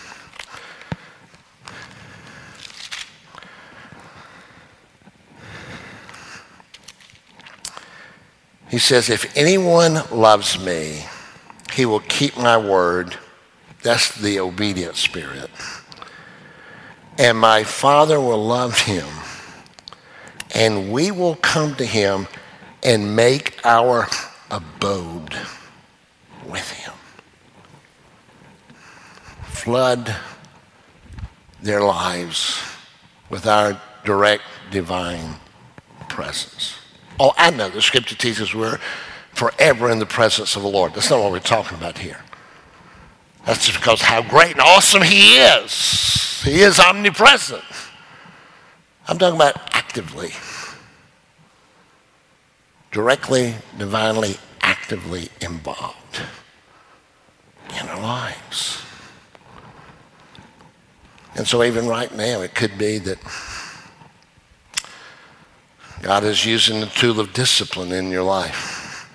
He 8.75 8.81
says, 8.81 9.09
If 9.09 9.37
anyone 9.37 10.03
loves 10.11 10.59
me, 10.59 11.05
he 11.75 11.87
will 11.87 12.01
keep 12.01 12.37
my 12.37 12.57
word. 12.57 13.17
That's 13.85 14.13
the 14.21 14.41
obedient 14.41 14.97
spirit. 14.97 15.49
And 17.17 17.39
my 17.39 17.63
Father 17.63 18.21
will 18.21 18.45
love 18.45 18.77
him, 18.81 19.07
and 20.57 20.91
we 20.91 21.13
will 21.13 21.37
come 21.37 21.77
to 21.77 21.87
him 21.87 22.27
and 22.83 23.15
make 23.15 23.65
our 23.65 24.09
abode 24.51 25.37
with 26.45 26.69
him. 26.73 26.95
Flood 29.45 30.17
their 31.63 31.81
lives 31.81 32.61
with 33.31 33.47
our 33.47 33.81
direct 34.05 34.43
divine 34.73 35.37
presence. 36.09 36.75
Oh, 37.19 37.33
I 37.37 37.51
know 37.51 37.69
the 37.69 37.83
scripture 37.83 38.17
teaches 38.17 38.55
we're 38.55 38.79
forever 39.33 39.91
in 39.91 39.99
the 39.99 40.07
presence 40.07 40.57
of 40.57 40.63
the 40.63 40.69
Lord. 40.69 40.95
That's 40.95 41.11
not 41.11 41.21
what 41.21 41.33
we're 41.33 41.41
talking 41.41 41.79
about 41.79 41.99
here. 41.99 42.21
That's 43.47 43.67
just 43.67 43.79
because 43.79 44.01
how 44.01 44.23
great 44.23 44.53
and 44.53 44.61
awesome 44.61 45.03
He 45.03 45.37
is. 45.37 46.43
He 46.43 46.61
is 46.61 46.81
omnipresent. 46.81 47.65
I'm 49.07 49.19
talking 49.19 49.37
about 49.37 49.75
actively 49.75 50.33
directly, 52.91 53.57
divinely, 53.77 54.37
actively 54.61 55.29
involved 55.41 56.23
in 57.81 57.89
our 57.89 58.01
lives. 58.01 58.83
And 61.37 61.47
so, 61.47 61.65
even 61.65 61.89
right 61.89 62.15
now, 62.15 62.41
it 62.43 62.55
could 62.55 62.79
be 62.79 62.99
that 62.99 63.19
God 66.05 66.23
is 66.23 66.45
using 66.45 66.81
the 66.81 66.87
tool 66.87 67.19
of 67.19 67.33
discipline 67.33 67.91
in 67.91 68.11
your 68.11 68.25
life. 68.25 69.09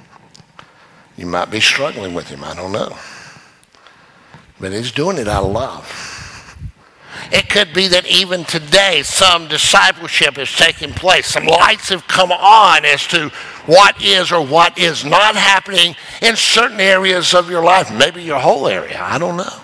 You 1.18 1.28
might 1.28 1.52
be 1.52 1.60
struggling 1.60 2.16
with 2.16 2.30
Him, 2.30 2.44
I 2.44 2.56
don't 2.56 2.72
know. 2.72 2.98
But 4.60 4.72
He's 4.72 4.92
doing 4.92 5.20
it 5.20 5.28
out 5.28 5.44
of 5.44 5.52
love. 5.52 6.58
It 7.32 7.48
could 7.48 7.74
be 7.76 7.88
that 7.90 8.08
even 8.08 8.44
today 8.44 9.04
some 9.04 9.48
discipleship 9.48 10.40
is 10.40 10.52
taking 10.52 10.92
place. 10.92 11.28
Some 11.28 11.46
lights 11.46 11.90
have 11.90 12.08
come 12.08 12.32
on 12.32 12.84
as 12.86 13.06
to 13.10 13.30
what 13.68 14.02
is 14.02 14.32
or 14.32 14.44
what 14.44 14.80
is 14.80 15.06
not 15.06 15.36
happening 15.36 15.96
in 16.24 16.36
certain 16.36 16.80
areas 16.80 17.36
of 17.36 17.52
your 17.52 17.64
life, 17.64 17.94
maybe 17.94 18.24
your 18.24 18.40
whole 18.40 18.68
area. 18.68 19.00
I 19.00 19.20
don't 19.20 19.38
know. 19.38 19.60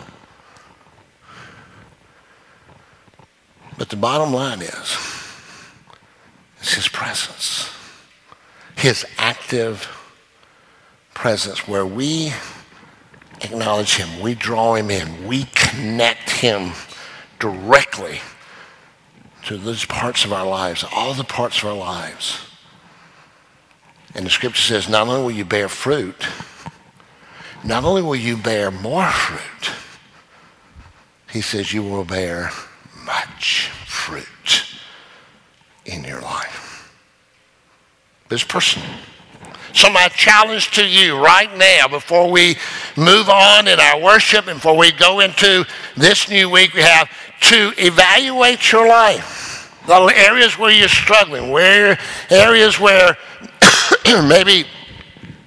But 3.79 3.89
the 3.89 3.95
bottom 3.95 4.31
line 4.31 4.61
is, 4.61 5.14
it's 6.65 6.73
his 6.73 6.87
presence. 6.87 7.69
His 8.75 9.05
active 9.19 9.87
presence 11.13 11.67
where 11.67 11.85
we 11.85 12.33
acknowledge 13.41 13.97
him, 13.97 14.19
we 14.19 14.33
draw 14.33 14.73
him 14.73 14.89
in, 14.89 15.27
we 15.27 15.43
connect 15.53 16.27
him 16.31 16.71
directly 17.37 18.19
to 19.43 19.57
those 19.57 19.85
parts 19.85 20.25
of 20.25 20.33
our 20.33 20.47
lives, 20.47 20.83
all 20.91 21.13
the 21.13 21.23
parts 21.23 21.61
of 21.61 21.69
our 21.69 21.75
lives. 21.75 22.39
And 24.15 24.25
the 24.25 24.31
scripture 24.31 24.63
says, 24.63 24.89
not 24.89 25.07
only 25.07 25.21
will 25.21 25.37
you 25.37 25.45
bear 25.45 25.69
fruit, 25.69 26.25
not 27.63 27.83
only 27.83 28.01
will 28.01 28.15
you 28.15 28.37
bear 28.37 28.71
more 28.71 29.05
fruit, 29.11 29.75
he 31.31 31.41
says 31.41 31.73
you 31.73 31.83
will 31.83 32.05
bear 32.05 32.49
much 33.05 33.69
fruit 33.85 34.25
in 35.85 36.03
your 36.03 36.21
life. 36.21 36.63
This 38.35 38.43
person. 38.43 38.81
So 39.73 39.89
my 39.89 40.09
challenge 40.09 40.71
to 40.71 40.85
you 40.85 41.17
right 41.17 41.49
now, 41.57 41.87
before 41.87 42.29
we 42.29 42.57
move 42.97 43.29
on 43.29 43.69
in 43.69 43.79
our 43.79 44.01
worship 44.01 44.47
and 44.47 44.57
before 44.57 44.75
we 44.75 44.91
go 44.91 45.21
into 45.21 45.65
this 45.95 46.27
new 46.27 46.49
week 46.49 46.73
we 46.73 46.81
have, 46.81 47.09
to 47.43 47.71
evaluate 47.77 48.73
your 48.73 48.89
life. 48.89 49.73
The 49.87 50.13
areas 50.17 50.59
where 50.59 50.69
you're 50.69 50.89
struggling, 50.89 51.49
where 51.49 51.97
areas 52.29 52.77
where 52.77 53.15
maybe 54.05 54.65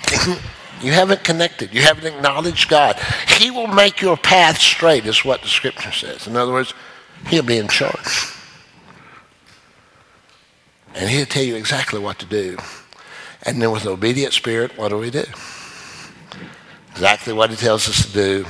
you 0.80 0.92
haven't 0.92 1.22
connected, 1.24 1.74
you 1.74 1.82
haven't 1.82 2.06
acknowledged 2.06 2.70
God. 2.70 2.98
He 3.36 3.50
will 3.50 3.66
make 3.66 4.00
your 4.00 4.16
path 4.16 4.56
straight, 4.56 5.04
is 5.04 5.26
what 5.26 5.42
the 5.42 5.48
scripture 5.48 5.92
says. 5.92 6.26
In 6.26 6.36
other 6.36 6.52
words, 6.52 6.72
He'll 7.26 7.42
be 7.42 7.58
in 7.58 7.68
charge. 7.68 8.37
And 10.98 11.08
He'll 11.08 11.26
tell 11.26 11.44
you 11.44 11.54
exactly 11.54 12.00
what 12.00 12.18
to 12.18 12.26
do. 12.26 12.58
And 13.44 13.62
then 13.62 13.70
with 13.70 13.86
an 13.86 13.92
obedient 13.92 14.32
spirit, 14.32 14.76
what 14.76 14.88
do 14.88 14.98
we 14.98 15.10
do? 15.10 15.24
Exactly 16.90 17.32
what 17.32 17.50
He 17.50 17.56
tells 17.56 17.88
us 17.88 18.04
to 18.06 18.12
do, 18.12 18.46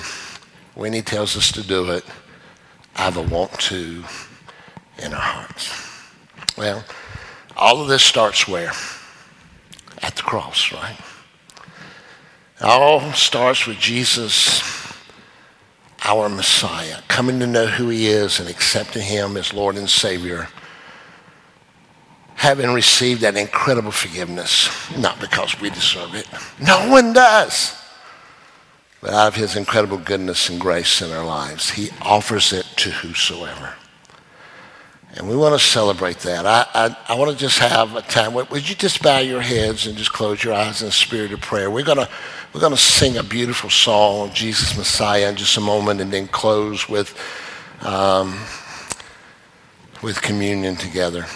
when 0.74 0.92
He 0.92 1.02
tells 1.02 1.36
us 1.36 1.52
to 1.52 1.62
do 1.62 1.90
it, 1.92 2.04
either 2.96 3.22
want 3.22 3.52
to 3.60 4.02
in 4.98 5.12
our 5.12 5.20
hearts. 5.20 5.88
Well, 6.56 6.84
all 7.56 7.80
of 7.80 7.88
this 7.88 8.02
starts 8.02 8.48
where? 8.48 8.72
At 10.02 10.16
the 10.16 10.22
cross, 10.22 10.72
right? 10.72 10.96
It 12.60 12.64
all 12.64 13.12
starts 13.12 13.66
with 13.66 13.78
Jesus 13.78 14.62
our 16.04 16.28
Messiah, 16.28 17.02
coming 17.08 17.38
to 17.40 17.46
know 17.46 17.66
who 17.66 17.88
he 17.88 18.06
is 18.06 18.40
and 18.40 18.48
accepting 18.48 19.02
him 19.02 19.36
as 19.36 19.52
Lord 19.52 19.76
and 19.76 19.90
Savior, 19.90 20.48
having 22.38 22.72
received 22.72 23.22
that 23.22 23.36
incredible 23.36 23.90
forgiveness, 23.90 24.70
not 24.96 25.20
because 25.20 25.60
we 25.60 25.70
deserve 25.70 26.14
it. 26.14 26.24
No 26.60 26.88
one 26.88 27.12
does. 27.12 27.76
But 29.00 29.10
out 29.10 29.26
of 29.26 29.34
his 29.34 29.56
incredible 29.56 29.98
goodness 29.98 30.48
and 30.48 30.60
grace 30.60 31.02
in 31.02 31.10
our 31.10 31.24
lives, 31.24 31.70
he 31.70 31.90
offers 32.00 32.52
it 32.52 32.64
to 32.76 32.90
whosoever. 32.90 33.74
And 35.16 35.28
we 35.28 35.36
want 35.36 35.58
to 35.60 35.66
celebrate 35.66 36.20
that. 36.20 36.46
I, 36.46 36.66
I, 36.74 36.96
I, 37.08 37.14
want 37.16 37.32
to 37.32 37.36
just 37.36 37.58
have 37.58 37.96
a 37.96 38.02
time. 38.02 38.34
Would 38.34 38.68
you 38.68 38.76
just 38.76 39.02
bow 39.02 39.18
your 39.18 39.40
heads 39.40 39.88
and 39.88 39.98
just 39.98 40.12
close 40.12 40.44
your 40.44 40.54
eyes 40.54 40.80
in 40.80 40.88
a 40.88 40.92
spirit 40.92 41.32
of 41.32 41.40
prayer? 41.40 41.72
We're 41.72 41.84
going 41.84 41.98
to, 41.98 42.08
we're 42.54 42.60
going 42.60 42.72
to 42.72 42.78
sing 42.78 43.16
a 43.16 43.24
beautiful 43.24 43.68
song, 43.68 44.30
Jesus 44.32 44.76
Messiah, 44.76 45.28
in 45.28 45.34
just 45.34 45.56
a 45.56 45.60
moment, 45.60 46.00
and 46.00 46.12
then 46.12 46.28
close 46.28 46.88
with, 46.88 47.18
um, 47.82 48.38
with 50.04 50.22
communion 50.22 50.76
together. 50.76 51.26